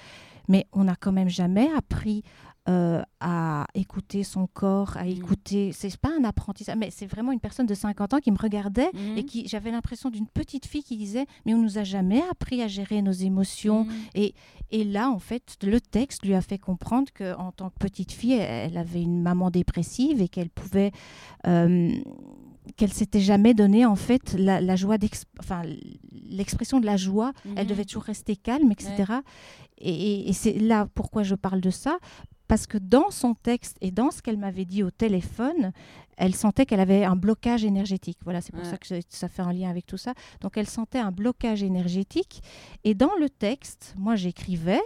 mais 0.48 0.68
on 0.72 0.86
n'a 0.86 0.96
quand 0.96 1.12
même 1.12 1.30
jamais 1.30 1.70
appris 1.76 2.24
euh, 2.70 3.02
à 3.20 3.66
écouter 3.74 4.24
son 4.24 4.46
corps, 4.46 4.96
à 4.96 5.04
mm. 5.04 5.10
écouter. 5.10 5.72
C'est 5.74 5.98
pas 5.98 6.12
un 6.20 6.24
apprentissage, 6.24 6.76
mais 6.78 6.92
c'est 6.92 7.08
vraiment 7.08 7.32
une 7.32 7.40
personne 7.40 7.66
de 7.66 7.74
50 7.74 8.14
ans 8.14 8.20
qui 8.20 8.32
me 8.32 8.38
regardait 8.38 8.92
mm. 8.94 9.18
et 9.18 9.24
qui 9.24 9.48
j'avais 9.48 9.72
l'impression 9.72 10.12
d'une 10.12 10.28
petite 10.28 10.68
fille 10.68 10.84
qui 10.84 10.96
disait 10.96 11.26
Mais 11.46 11.56
on 11.56 11.58
nous 11.58 11.80
a 11.80 11.84
jamais 11.84 12.22
appris 12.30 12.62
à 12.62 12.68
gérer 12.68 13.02
nos 13.02 13.12
émotions. 13.12 13.86
Mm. 13.86 13.92
Et, 14.14 14.36
et 14.70 14.84
là, 14.84 15.10
en 15.10 15.18
fait, 15.18 15.58
le 15.64 15.82
texte 15.82 16.24
lui 16.24 16.36
a 16.36 16.42
fait 16.42 16.60
comprendre 16.60 17.08
qu'en 17.18 17.52
tant 17.52 17.72
que 17.72 17.78
petite 17.80 18.12
fille, 18.12 18.34
elle 18.34 18.78
avait 18.78 19.02
une 19.02 19.22
maman 19.22 19.50
dépressive 19.50 20.22
et 20.22 20.28
qu'elle 20.28 20.50
pouvait. 20.50 20.92
Euh, 21.48 21.92
qu'elle 22.78 22.94
s'était 22.94 23.20
jamais 23.20 23.56
donné 23.56 23.88
en 23.88 23.96
fait 23.96 24.34
la, 24.38 24.76
joie 24.76 24.98
enfin 25.40 25.64
l'expression 26.30 26.80
de 26.80 26.86
la 26.86 26.98
joie 26.98 27.34
elle 27.44 27.66
mm-hmm. 27.66 27.68
devait 27.68 27.86
toujours 27.86 28.04
rester 28.04 28.36
calme 28.36 28.72
etc 28.72 29.14
et, 29.80 30.30
et 30.30 30.34
c'est 30.34 30.54
là 30.54 30.88
pourquoi 30.94 31.24
je 31.24 31.34
parle 31.34 31.62
de 31.62 31.72
ça 31.72 31.98
parce 32.50 32.66
que 32.66 32.80
dans 32.80 33.12
son 33.12 33.36
texte 33.36 33.78
et 33.80 33.92
dans 33.92 34.10
ce 34.10 34.24
qu'elle 34.24 34.38
m'avait 34.38 34.66
dit 34.66 34.82
au 34.82 34.90
téléphone, 34.90 35.72
elle 36.18 36.36
sentait 36.36 36.66
qu'elle 36.66 36.80
avait 36.80 37.06
un 37.06 37.16
blocage 37.16 37.64
énergétique. 37.64 38.18
Voilà, 38.24 38.42
c'est 38.42 38.54
pour 38.54 38.66
ça 38.66 38.78
que 38.78 38.88
ça 39.08 39.30
fait 39.30 39.44
un 39.44 39.54
lien 39.54 39.70
avec 39.70 39.86
tout 39.86 39.98
ça. 39.98 40.16
Donc 40.42 40.58
elle 40.58 40.68
sentait 40.68 40.98
un 40.98 41.12
blocage 41.12 41.62
énergétique. 41.62 42.42
Et 42.84 42.96
dans 42.96 43.16
le 43.20 43.30
texte, 43.30 43.94
moi 43.98 44.16
j'écrivais, 44.16 44.82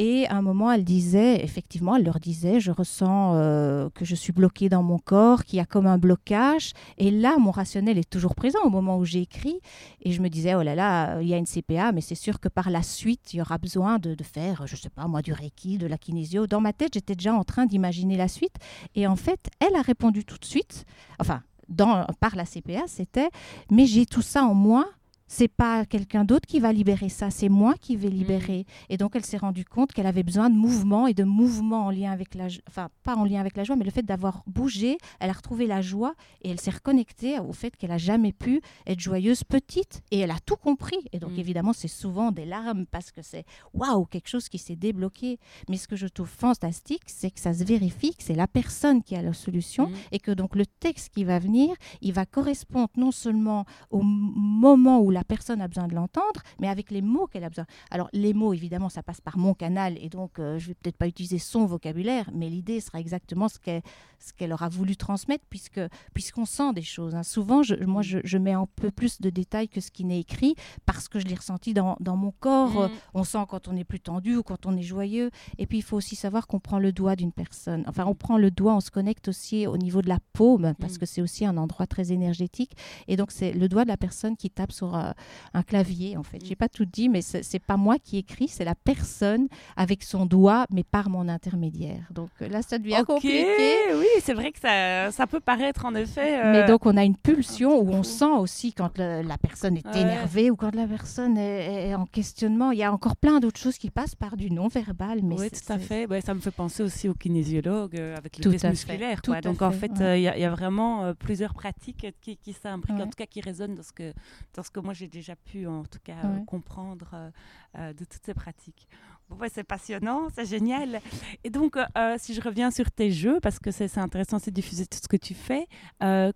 et 0.00 0.28
à 0.28 0.36
un 0.36 0.42
moment, 0.42 0.70
elle 0.70 0.84
disait, 0.84 1.42
effectivement, 1.42 1.96
elle 1.96 2.04
leur 2.04 2.20
disait, 2.20 2.60
je 2.60 2.70
ressens 2.70 3.34
euh, 3.34 3.90
que 3.90 4.04
je 4.04 4.14
suis 4.14 4.32
bloquée 4.32 4.68
dans 4.68 4.84
mon 4.84 4.98
corps, 4.98 5.42
qu'il 5.42 5.56
y 5.56 5.60
a 5.60 5.66
comme 5.66 5.88
un 5.88 5.98
blocage. 5.98 6.72
Et 6.98 7.10
là, 7.10 7.36
mon 7.38 7.50
rationnel 7.50 7.98
est 7.98 8.08
toujours 8.08 8.36
présent 8.36 8.60
au 8.62 8.70
moment 8.70 8.96
où 8.96 9.04
j'écris. 9.04 9.58
Et 10.02 10.12
je 10.12 10.22
me 10.22 10.28
disais, 10.28 10.54
oh 10.54 10.62
là 10.62 10.76
là, 10.76 11.20
il 11.20 11.26
y 11.26 11.34
a 11.34 11.36
une 11.36 11.46
CPA, 11.46 11.90
mais 11.90 12.00
c'est 12.00 12.14
sûr 12.14 12.38
que 12.38 12.48
par 12.48 12.70
la 12.70 12.84
suite, 12.84 13.34
il 13.34 13.38
y 13.38 13.40
aura 13.40 13.58
besoin 13.58 13.98
de, 13.98 14.14
faire, 14.22 14.68
je 14.68 14.76
ne 14.76 14.78
sais 14.78 14.88
pas, 14.88 15.08
moi, 15.08 15.20
du 15.20 15.32
Reiki, 15.32 15.78
de 15.78 15.88
la 15.88 15.98
kinésio. 15.98 16.46
Dans 16.46 16.60
ma 16.60 16.72
tête, 16.72 16.94
j'étais 16.94 17.16
déjà 17.16 17.34
en 17.34 17.42
train 17.42 17.66
d'imaginer 17.66 18.16
la 18.16 18.28
suite. 18.28 18.54
Et 18.94 19.08
en 19.08 19.16
fait, 19.16 19.50
elle 19.58 19.74
a 19.74 19.82
répondu 19.82 20.24
tout 20.24 20.38
de 20.38 20.44
suite, 20.44 20.84
enfin, 21.18 21.42
dans, 21.68 22.06
par 22.20 22.36
la 22.36 22.44
CPA, 22.44 22.84
c'était, 22.86 23.30
mais 23.68 23.86
j'ai 23.86 24.06
tout 24.06 24.22
ça 24.22 24.44
en 24.44 24.54
moi 24.54 24.86
c'est 25.28 25.48
pas 25.48 25.84
quelqu'un 25.84 26.24
d'autre 26.24 26.46
qui 26.46 26.58
va 26.58 26.72
libérer 26.72 27.08
ça, 27.08 27.30
c'est 27.30 27.48
moi 27.48 27.74
qui 27.80 27.96
vais 27.96 28.08
libérer. 28.08 28.60
Mm. 28.60 28.92
Et 28.92 28.96
donc 28.96 29.14
elle 29.14 29.24
s'est 29.24 29.36
rendue 29.36 29.64
compte 29.64 29.92
qu'elle 29.92 30.06
avait 30.06 30.22
besoin 30.22 30.50
de 30.50 30.56
mouvement 30.56 31.06
et 31.06 31.14
de 31.14 31.24
mouvement 31.24 31.86
en 31.86 31.90
lien 31.90 32.10
avec 32.10 32.34
la, 32.34 32.46
enfin 32.66 32.88
pas 33.04 33.14
en 33.14 33.24
lien 33.24 33.40
avec 33.40 33.56
la 33.56 33.64
joie, 33.64 33.76
mais 33.76 33.84
le 33.84 33.90
fait 33.90 34.02
d'avoir 34.02 34.42
bougé, 34.46 34.98
elle 35.20 35.30
a 35.30 35.34
retrouvé 35.34 35.66
la 35.66 35.82
joie 35.82 36.14
et 36.42 36.50
elle 36.50 36.60
s'est 36.60 36.70
reconnectée 36.70 37.38
au 37.38 37.52
fait 37.52 37.76
qu'elle 37.76 37.92
a 37.92 37.98
jamais 37.98 38.32
pu 38.32 38.60
être 38.86 39.00
joyeuse 39.00 39.44
petite 39.44 40.02
et 40.10 40.20
elle 40.20 40.30
a 40.30 40.40
tout 40.44 40.56
compris. 40.56 40.98
Et 41.12 41.18
donc 41.18 41.32
mm. 41.32 41.40
évidemment 41.40 41.72
c'est 41.72 41.88
souvent 41.88 42.32
des 42.32 42.46
larmes 42.46 42.86
parce 42.86 43.10
que 43.10 43.22
c'est 43.22 43.44
waouh 43.74 44.06
quelque 44.06 44.28
chose 44.28 44.48
qui 44.48 44.58
s'est 44.58 44.76
débloqué. 44.76 45.38
Mais 45.68 45.76
ce 45.76 45.86
que 45.86 45.96
je 45.96 46.06
trouve 46.06 46.28
fantastique, 46.28 47.02
c'est 47.06 47.30
que 47.30 47.40
ça 47.40 47.52
se 47.52 47.64
vérifie 47.64 48.14
que 48.14 48.22
c'est 48.22 48.34
la 48.34 48.46
personne 48.46 49.02
qui 49.02 49.14
a 49.14 49.22
la 49.22 49.34
solution 49.34 49.88
mm. 49.88 49.94
et 50.12 50.18
que 50.18 50.30
donc 50.30 50.56
le 50.56 50.64
texte 50.64 51.10
qui 51.14 51.24
va 51.24 51.38
venir, 51.38 51.74
il 52.00 52.12
va 52.12 52.24
correspondre 52.24 52.88
non 52.96 53.10
seulement 53.10 53.66
au 53.90 54.02
moment 54.02 55.00
où 55.00 55.10
la 55.10 55.17
personne 55.24 55.60
a 55.60 55.68
besoin 55.68 55.88
de 55.88 55.94
l'entendre, 55.94 56.42
mais 56.58 56.68
avec 56.68 56.90
les 56.90 57.02
mots 57.02 57.26
qu'elle 57.26 57.44
a 57.44 57.48
besoin. 57.48 57.66
Alors 57.90 58.08
les 58.12 58.34
mots, 58.34 58.52
évidemment, 58.52 58.88
ça 58.88 59.02
passe 59.02 59.20
par 59.20 59.38
mon 59.38 59.54
canal, 59.54 59.96
et 60.00 60.08
donc 60.08 60.38
euh, 60.38 60.58
je 60.58 60.68
vais 60.68 60.74
peut-être 60.74 60.96
pas 60.96 61.06
utiliser 61.06 61.38
son 61.38 61.66
vocabulaire, 61.66 62.30
mais 62.34 62.48
l'idée 62.48 62.80
sera 62.80 63.00
exactement 63.00 63.48
ce 63.48 63.58
qu'elle 63.58 63.82
ce 64.18 64.32
qu'elle 64.32 64.52
aura 64.52 64.68
voulu 64.68 64.96
transmettre, 64.96 65.44
puisque 65.48 65.80
puisqu'on 66.14 66.44
sent 66.44 66.72
des 66.74 66.82
choses. 66.82 67.14
Hein. 67.14 67.22
Souvent, 67.22 67.62
je, 67.62 67.74
moi, 67.84 68.02
je, 68.02 68.38
mets 68.38 68.52
un 68.52 68.66
peu 68.76 68.90
plus 68.90 69.20
de 69.20 69.30
détails 69.30 69.68
que 69.68 69.80
ce 69.80 69.90
qui 69.90 70.04
n'est 70.04 70.20
écrit, 70.20 70.54
parce 70.86 71.08
que 71.08 71.18
je 71.18 71.26
l'ai 71.26 71.34
ressenti 71.34 71.74
dans, 71.74 71.96
dans, 72.00 72.16
mon 72.16 72.32
corps. 72.32 72.88
Mm. 72.88 72.90
On 73.14 73.24
sent 73.24 73.44
quand 73.48 73.68
on 73.68 73.76
est 73.76 73.84
plus 73.84 74.00
tendu 74.00 74.36
ou 74.36 74.42
quand 74.42 74.66
on 74.66 74.76
est 74.76 74.82
joyeux. 74.82 75.30
Et 75.58 75.66
puis, 75.66 75.78
il 75.78 75.82
faut 75.82 75.96
aussi 75.96 76.16
savoir 76.16 76.46
qu'on 76.46 76.60
prend 76.60 76.78
le 76.78 76.92
doigt 76.92 77.16
d'une 77.16 77.32
personne. 77.32 77.84
Enfin, 77.86 78.04
on 78.06 78.14
prend 78.14 78.38
le 78.38 78.50
doigt, 78.50 78.74
on 78.74 78.80
se 78.80 78.90
connecte 78.90 79.28
aussi 79.28 79.66
au 79.66 79.76
niveau 79.76 80.02
de 80.02 80.08
la 80.08 80.18
paume, 80.32 80.74
parce 80.80 80.94
mm. 80.94 80.98
que 80.98 81.06
c'est 81.06 81.22
aussi 81.22 81.44
un 81.44 81.56
endroit 81.56 81.86
très 81.86 82.12
énergétique. 82.12 82.72
Et 83.06 83.16
donc, 83.16 83.30
c'est 83.30 83.52
le 83.52 83.68
doigt 83.68 83.84
de 83.84 83.88
la 83.88 83.96
personne 83.96 84.36
qui 84.36 84.50
tape 84.50 84.72
sur 84.72 84.94
euh, 85.08 85.12
un 85.54 85.62
clavier, 85.62 86.16
en 86.16 86.22
fait. 86.22 86.44
J'ai 86.44 86.56
pas 86.56 86.68
tout 86.68 86.84
dit, 86.84 87.08
mais 87.08 87.22
c'est 87.22 87.58
pas 87.58 87.76
moi 87.76 87.96
qui 87.98 88.18
écris, 88.18 88.48
c'est 88.48 88.64
la 88.64 88.74
personne 88.74 89.48
avec 89.76 90.02
son 90.02 90.26
doigt, 90.26 90.66
mais 90.72 90.84
par 90.84 91.10
mon 91.10 91.28
intermédiaire. 91.28 92.06
Donc 92.10 92.30
là, 92.40 92.62
ça 92.62 92.78
devient 92.78 93.02
compliqué. 93.06 93.46
Oui, 93.94 94.06
c'est 94.20 94.34
vrai 94.34 94.52
que 94.52 94.58
ça, 94.58 95.10
ça, 95.10 95.26
peut 95.26 95.40
paraître 95.40 95.84
en 95.84 95.94
effet. 95.94 96.40
Euh, 96.40 96.52
mais 96.52 96.66
donc, 96.66 96.86
on 96.86 96.96
a 96.96 97.04
une 97.04 97.16
pulsion 97.16 97.80
où 97.80 97.90
on 97.90 98.02
sent 98.02 98.24
aussi 98.24 98.72
quand 98.72 98.98
la 98.98 99.38
personne 99.38 99.76
est 99.76 99.96
énervée 99.96 100.50
ou 100.50 100.56
quand 100.56 100.74
la 100.74 100.86
personne 100.86 101.36
est, 101.38 101.94
en 101.94 102.06
questionnement. 102.06 102.72
Il 102.72 102.78
y 102.78 102.82
a 102.82 102.92
encore 102.92 103.16
plein 103.16 103.40
d'autres 103.40 103.60
choses 103.60 103.78
qui 103.78 103.90
passent 103.90 104.14
par 104.14 104.36
du 104.36 104.50
non-verbal. 104.50 105.20
Mais 105.22 105.38
oui, 105.38 105.50
tout 105.50 105.72
à 105.72 105.78
fait. 105.78 106.06
ça 106.20 106.34
me 106.34 106.40
fait 106.40 106.50
penser 106.50 106.82
aussi 106.82 107.08
au 107.08 107.14
kinésiologue 107.14 107.96
euh, 107.98 108.16
avec 108.16 108.38
le 108.38 108.50
test 108.50 108.64
musculaire. 108.68 109.20
Donc, 109.42 109.62
en 109.62 109.72
fait, 109.72 109.92
il 109.98 110.22
y, 110.22 110.28
a 110.28 110.50
vraiment 110.50 111.12
plusieurs 111.14 111.54
pratiques 111.54 112.06
qui, 112.20 112.36
qui 112.36 112.52
s'imbriquent, 112.52 113.00
en 113.00 113.06
tout 113.06 113.16
cas 113.16 113.26
qui 113.26 113.40
résonnent 113.40 113.74
dans 113.74 113.82
ce 113.82 113.92
que, 113.92 114.12
dans 114.54 114.62
ce 114.62 114.70
que 114.70 114.80
moi 114.80 114.94
j'ai 114.98 115.06
déjà 115.06 115.36
pu 115.36 115.66
en 115.66 115.84
tout 115.84 116.00
cas 116.02 116.24
euh, 116.24 116.44
comprendre 116.44 117.10
euh, 117.14 117.30
euh, 117.78 117.92
de 117.92 118.04
toutes 118.04 118.24
ces 118.24 118.34
pratiques. 118.34 118.88
Bon, 119.28 119.36
c'est 119.52 119.62
passionnant, 119.62 120.28
c'est 120.34 120.46
génial. 120.46 121.02
Et 121.44 121.50
donc, 121.50 121.76
si 122.16 122.32
je 122.32 122.40
reviens 122.40 122.70
sur 122.70 122.90
tes 122.90 123.10
jeux, 123.10 123.40
parce 123.40 123.58
que 123.58 123.70
c'est 123.70 123.98
intéressant, 123.98 124.38
c'est 124.38 124.50
diffuser 124.50 124.86
tout 124.86 124.96
ce 125.02 125.06
que 125.06 125.18
tu 125.18 125.34
fais, 125.34 125.66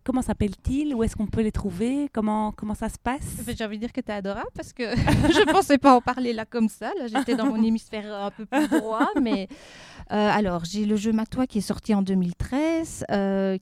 comment 0.04 0.20
s'appellent-ils? 0.20 0.94
Où 0.94 1.02
est-ce 1.02 1.16
qu'on 1.16 1.26
peut 1.26 1.40
les 1.40 1.52
trouver? 1.52 2.10
Comment, 2.12 2.52
comment 2.52 2.74
ça 2.74 2.90
se 2.90 2.98
passe? 2.98 3.40
J'ai 3.56 3.64
envie 3.64 3.78
de 3.78 3.86
dire 3.86 3.94
que 3.94 4.02
tu 4.02 4.10
es 4.10 4.14
adorable, 4.14 4.50
parce 4.54 4.74
que 4.74 4.94
je 4.96 5.40
ne 5.40 5.50
pensais 5.50 5.78
pas 5.78 5.94
en 5.94 6.02
parler 6.02 6.34
là 6.34 6.44
comme 6.44 6.68
ça. 6.68 6.92
Là, 6.98 7.06
j'étais 7.06 7.34
dans 7.34 7.46
mon 7.46 7.62
hémisphère 7.64 8.14
un 8.14 8.30
peu 8.30 8.44
plus 8.44 8.68
droit, 8.68 9.08
mais... 9.18 9.48
alors, 10.12 10.64
j'ai 10.64 10.84
le 10.84 10.96
jeu 10.96 11.12
Matois 11.12 11.46
qui 11.46 11.58
est 11.58 11.62
sorti 11.62 11.94
en 11.94 12.02
2013, 12.02 13.04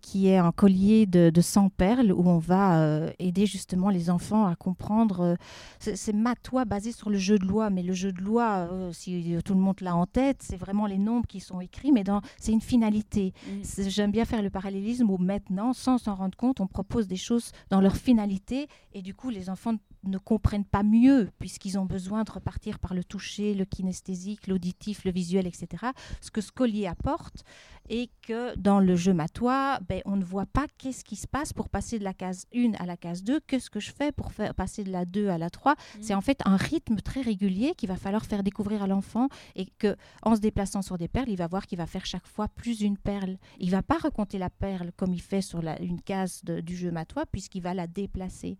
qui 0.00 0.28
est 0.28 0.38
un 0.38 0.52
collier 0.52 1.06
de, 1.06 1.30
de 1.30 1.40
100 1.40 1.70
perles 1.70 2.12
où 2.12 2.28
on 2.28 2.38
va 2.38 3.10
aider 3.18 3.46
justement 3.46 3.90
les 3.90 4.10
enfants 4.10 4.46
à 4.46 4.56
comprendre 4.56 5.20
euh, 5.20 5.36
c'est 5.78 6.12
matois 6.12 6.64
basé 6.64 6.92
sur 6.92 7.10
le 7.10 7.18
jeu 7.18 7.38
de 7.38 7.46
loi, 7.46 7.70
mais 7.70 7.82
le 7.82 7.92
jeu 7.92 8.12
de 8.12 8.20
loi, 8.20 8.68
euh, 8.70 8.92
si 8.92 9.36
tout 9.44 9.54
le 9.54 9.60
monde 9.60 9.80
l'a 9.80 9.96
en 9.96 10.06
tête, 10.06 10.38
c'est 10.42 10.56
vraiment 10.56 10.86
les 10.86 10.98
nombres 10.98 11.26
qui 11.26 11.40
sont 11.40 11.60
écrits, 11.60 11.92
mais 11.92 12.04
c'est 12.38 12.52
une 12.52 12.60
finalité. 12.60 13.32
Mm. 13.46 13.88
J'aime 13.88 14.10
bien 14.10 14.24
faire 14.24 14.42
le 14.42 14.50
parallélisme 14.50 15.10
où 15.10 15.18
maintenant, 15.18 15.72
sans 15.72 15.98
s'en 15.98 16.14
rendre 16.14 16.36
compte, 16.36 16.60
on 16.60 16.66
propose 16.66 17.06
des 17.06 17.16
choses 17.16 17.52
dans 17.70 17.80
leur 17.80 17.96
finalité, 17.96 18.68
et 18.92 19.02
du 19.02 19.14
coup, 19.14 19.30
les 19.30 19.48
enfants 19.50 19.74
ne 20.04 20.18
comprennent 20.18 20.64
pas 20.64 20.82
mieux, 20.82 21.30
puisqu'ils 21.38 21.78
ont 21.78 21.84
besoin 21.84 22.24
de 22.24 22.30
repartir 22.30 22.78
par 22.78 22.94
le 22.94 23.04
toucher, 23.04 23.54
le 23.54 23.64
kinesthésique, 23.64 24.46
l'auditif, 24.46 25.04
le 25.04 25.12
visuel, 25.12 25.46
etc. 25.46 25.86
Ce 26.20 26.30
que 26.30 26.40
ce 26.40 26.52
collier 26.52 26.86
apporte, 26.86 27.44
et 27.90 28.08
que 28.22 28.56
dans 28.56 28.78
le 28.78 28.94
jeu 28.94 29.12
matois, 29.12 29.80
ben, 29.88 30.00
on 30.04 30.16
ne 30.16 30.24
voit 30.24 30.46
pas 30.46 30.66
qu'est-ce 30.78 31.04
qui 31.04 31.16
se 31.16 31.26
passe 31.26 31.52
pour 31.52 31.68
passer 31.68 31.98
de 31.98 32.04
la 32.04 32.14
case 32.14 32.46
1 32.54 32.74
à 32.78 32.86
la 32.86 32.96
case 32.96 33.24
2, 33.24 33.40
qu'est-ce 33.40 33.68
que 33.68 33.80
je 33.80 33.90
fais 33.90 34.12
pour 34.12 34.32
faire 34.32 34.54
passer 34.54 34.84
de 34.84 34.92
la 34.92 35.04
2 35.04 35.28
à 35.28 35.38
la 35.38 35.50
3. 35.50 35.72
Mmh. 35.72 35.76
C'est 36.00 36.14
en 36.14 36.20
fait 36.20 36.40
un 36.44 36.56
rythme 36.56 36.96
très 37.00 37.20
régulier 37.20 37.74
qu'il 37.74 37.88
va 37.88 37.96
falloir 37.96 38.24
faire 38.24 38.44
découvrir 38.44 38.84
à 38.84 38.86
l'enfant 38.86 39.28
et 39.56 39.66
que 39.66 39.96
en 40.22 40.36
se 40.36 40.40
déplaçant 40.40 40.82
sur 40.82 40.98
des 40.98 41.08
perles, 41.08 41.30
il 41.30 41.36
va 41.36 41.48
voir 41.48 41.66
qu'il 41.66 41.78
va 41.78 41.86
faire 41.86 42.06
chaque 42.06 42.26
fois 42.26 42.46
plus 42.46 42.80
une 42.80 42.96
perle. 42.96 43.38
Il 43.58 43.70
va 43.70 43.82
pas 43.82 43.98
recompter 43.98 44.38
la 44.38 44.50
perle 44.50 44.92
comme 44.96 45.12
il 45.12 45.22
fait 45.22 45.42
sur 45.42 45.60
la, 45.60 45.80
une 45.82 46.00
case 46.00 46.44
du 46.44 46.76
jeu 46.76 46.92
matois 46.92 47.26
puisqu'il 47.26 47.62
va 47.62 47.74
la 47.74 47.88
déplacer. 47.88 48.56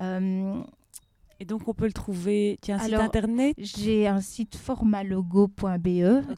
Euh, 0.00 0.62
et 1.40 1.44
donc, 1.44 1.68
on 1.68 1.74
peut 1.74 1.86
le 1.86 1.92
trouver. 1.92 2.58
Tu 2.62 2.72
as 2.72 2.76
un 2.76 2.78
site 2.80 2.94
internet 2.94 3.54
J'ai 3.58 4.08
un 4.08 4.20
site 4.20 4.56
formalogo.be 4.56 5.86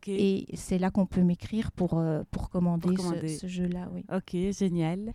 et 0.07 0.47
c'est 0.55 0.79
là 0.79 0.91
qu'on 0.91 1.07
peut 1.07 1.23
m'écrire 1.23 1.73
pour, 1.73 1.99
euh, 1.99 2.23
pour 2.31 2.51
commander, 2.51 2.95
ce, 3.29 3.47
jeu-là. 3.47 3.89
Oui. 3.95 4.05
Ok, 4.15 4.37
génial 4.53 5.13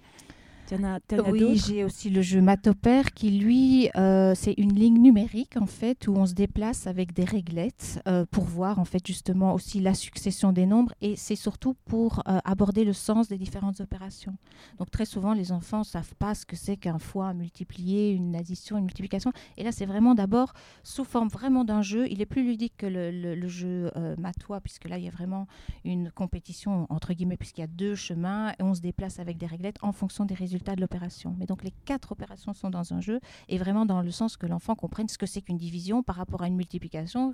oui, 1.30 1.58
j'ai 1.58 1.84
aussi 1.84 2.10
le 2.10 2.22
jeu 2.22 2.42
Matopère 2.42 3.14
qui, 3.14 3.30
lui, 3.30 3.90
euh, 3.96 4.34
c'est 4.36 4.54
une 4.58 4.74
ligne 4.74 5.00
numérique 5.00 5.58
en 5.58 5.68
fait 5.68 6.08
où 6.08 6.16
on 6.16 6.26
se 6.26 6.34
déplace 6.34 6.88
avec 6.88 7.14
des 7.14 7.24
réglettes 7.24 8.02
euh, 8.08 8.26
pour 8.32 8.46
voir 8.46 8.80
en 8.80 8.86
fait 8.86 9.06
justement 9.06 9.54
aussi 9.54 9.80
la 9.80 9.94
succession 9.94 10.52
des 10.52 10.66
nombres 10.66 10.94
et 11.02 11.16
c'est 11.16 11.36
surtout 11.36 11.76
pour 11.86 12.24
euh, 12.28 12.40
aborder 12.46 12.84
le 12.84 12.94
sens 12.94 13.28
des 13.28 13.38
différentes 13.38 13.80
opérations. 13.80 14.36
Donc 14.80 14.90
très 14.90 15.06
souvent 15.06 15.34
les 15.34 15.52
enfants 15.52 15.84
savent 15.84 16.16
pas 16.16 16.34
ce 16.34 16.46
que 16.46 16.56
c'est 16.56 16.78
qu'un 16.78 17.00
fois 17.00 17.34
multiplié, 17.34 18.12
une 18.12 18.36
addition, 18.36 18.78
une 18.78 18.86
multiplication 18.86 19.32
et 19.58 19.64
là 19.64 19.72
c'est 19.72 19.86
vraiment 19.86 20.16
d'abord 20.16 20.54
sous 20.84 21.04
forme 21.04 21.30
vraiment 21.30 21.64
d'un 21.64 21.82
jeu. 21.84 22.08
Il 22.10 22.22
est 22.22 22.26
plus 22.26 22.44
ludique 22.44 22.74
que 22.78 22.88
le, 22.88 23.12
le 23.12 23.48
jeu 23.48 23.92
Matois 24.18 24.62
puisque 24.62 24.90
là 24.90 24.98
il 24.98 25.04
y 25.04 25.08
a 25.08 25.12
vraiment 25.12 25.48
une 25.84 26.12
compétition 26.12 26.88
entre 26.90 27.14
guillemets 27.14 27.38
puisqu'il 27.38 27.62
y 27.62 27.66
a 27.66 27.68
deux 27.68 27.96
chemins 27.96 28.52
et 28.60 28.64
on 28.64 28.74
se 28.74 28.82
déplace 28.82 29.20
avec 29.20 29.38
des 29.38 29.46
réglettes 29.46 29.78
en 29.82 29.92
fonction 29.92 30.26
des 30.26 30.34
résultats 30.34 30.55
de 30.60 30.82
l'opération. 30.82 31.36
Mais 31.38 31.46
donc 31.46 31.64
les 31.64 31.74
quatre 31.86 32.12
opérations 32.12 32.54
sont 32.54 32.70
dans 32.70 32.94
un 32.94 33.02
jeu 33.02 33.20
et 33.50 33.58
vraiment 33.58 33.86
dans 33.86 34.02
le 34.02 34.12
sens 34.12 34.38
que 34.38 34.46
l'enfant 34.46 34.76
comprenne 34.76 35.08
ce 35.08 35.18
que 35.18 35.26
c'est 35.26 35.42
qu'une 35.42 35.58
division 35.58 36.04
par 36.04 36.16
rapport 36.16 36.42
à 36.42 36.48
une 36.48 36.56
multiplication, 36.56 37.34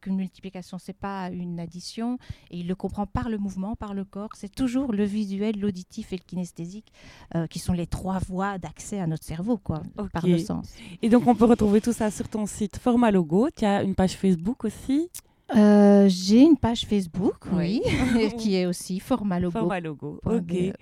qu'une 0.00 0.16
multiplication 0.16 0.78
c'est 0.78 0.92
pas 0.92 1.30
une 1.30 1.60
addition 1.60 2.18
et 2.50 2.58
il 2.58 2.68
le 2.68 2.74
comprend 2.74 3.06
par 3.06 3.28
le 3.28 3.38
mouvement, 3.38 3.76
par 3.76 3.94
le 3.94 4.04
corps. 4.04 4.30
C'est 4.34 4.54
toujours 4.54 4.92
le 4.92 5.04
visuel, 5.04 5.58
l'auditif 5.58 6.12
et 6.12 6.16
le 6.16 6.22
kinesthésique 6.22 6.92
euh, 7.34 7.46
qui 7.46 7.58
sont 7.58 7.72
les 7.72 7.86
trois 7.86 8.18
voies 8.18 8.58
d'accès 8.58 9.00
à 9.00 9.06
notre 9.06 9.24
cerveau, 9.24 9.58
quoi, 9.58 9.82
par 10.12 10.26
le 10.26 10.38
sens. 10.38 10.72
Et 11.02 11.08
donc 11.08 11.26
on 11.26 11.34
peut 11.34 11.44
retrouver 11.44 11.80
tout 11.80 11.92
ça 11.92 12.10
sur 12.10 12.28
ton 12.28 12.46
site 12.46 12.78
Forma 12.78 13.10
Logo. 13.10 13.48
Tu 13.54 13.64
as 13.64 13.82
une 13.82 13.94
page 13.94 14.16
Facebook 14.16 14.64
aussi? 14.64 15.10
Euh, 15.56 16.06
j'ai 16.08 16.40
une 16.40 16.56
page 16.56 16.86
Facebook, 16.86 17.36
oui, 17.52 17.82
qui 18.38 18.56
est 18.56 18.66
aussi 18.66 19.00
Format 19.00 19.38
Logo. 19.40 19.58
Format 19.58 19.80
Logo, 19.80 20.20
ok. 20.24 20.72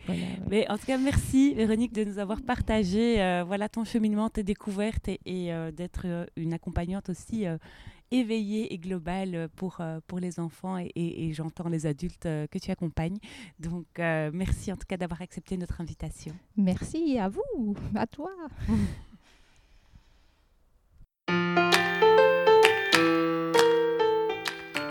Mais 0.48 0.68
en 0.70 0.78
tout 0.78 0.87
cas, 0.87 0.98
merci 0.98 1.54
Véronique 1.54 1.92
de 1.92 2.04
nous 2.04 2.18
avoir 2.18 2.40
partagé 2.42 3.20
euh, 3.20 3.44
voilà, 3.46 3.68
ton 3.68 3.85
cheminement, 3.85 4.30
tes 4.30 4.42
découvertes 4.42 5.09
et, 5.09 5.18
euh, 5.28 5.70
d'être 5.70 6.06
une 6.37 6.52
accompagnante 6.52 7.09
aussi 7.11 7.44
éveillée 8.12 8.72
et 8.72 8.78
globale 8.78 9.48
pour, 9.56 9.80
pour 10.06 10.18
les 10.18 10.40
enfants 10.40 10.78
et, 10.78 10.90
et 10.94 11.33
j'entends 11.33 11.68
les 11.68 11.87
adultes 11.87 12.24
que 12.24 12.59
tu 12.59 12.70
accompagnes. 12.70 13.18
Donc, 13.59 13.87
merci 13.98 14.72
en 14.72 14.76
tout 14.76 14.87
cas 14.88 14.96
d'avoir 14.96 15.22
accepté 15.22 15.56
notre 15.56 15.80
invitation. 15.80 16.35
Merci 16.56 17.18
à 17.18 17.28
vous, 17.28 17.76
à 17.94 18.06
toi. 18.06 18.30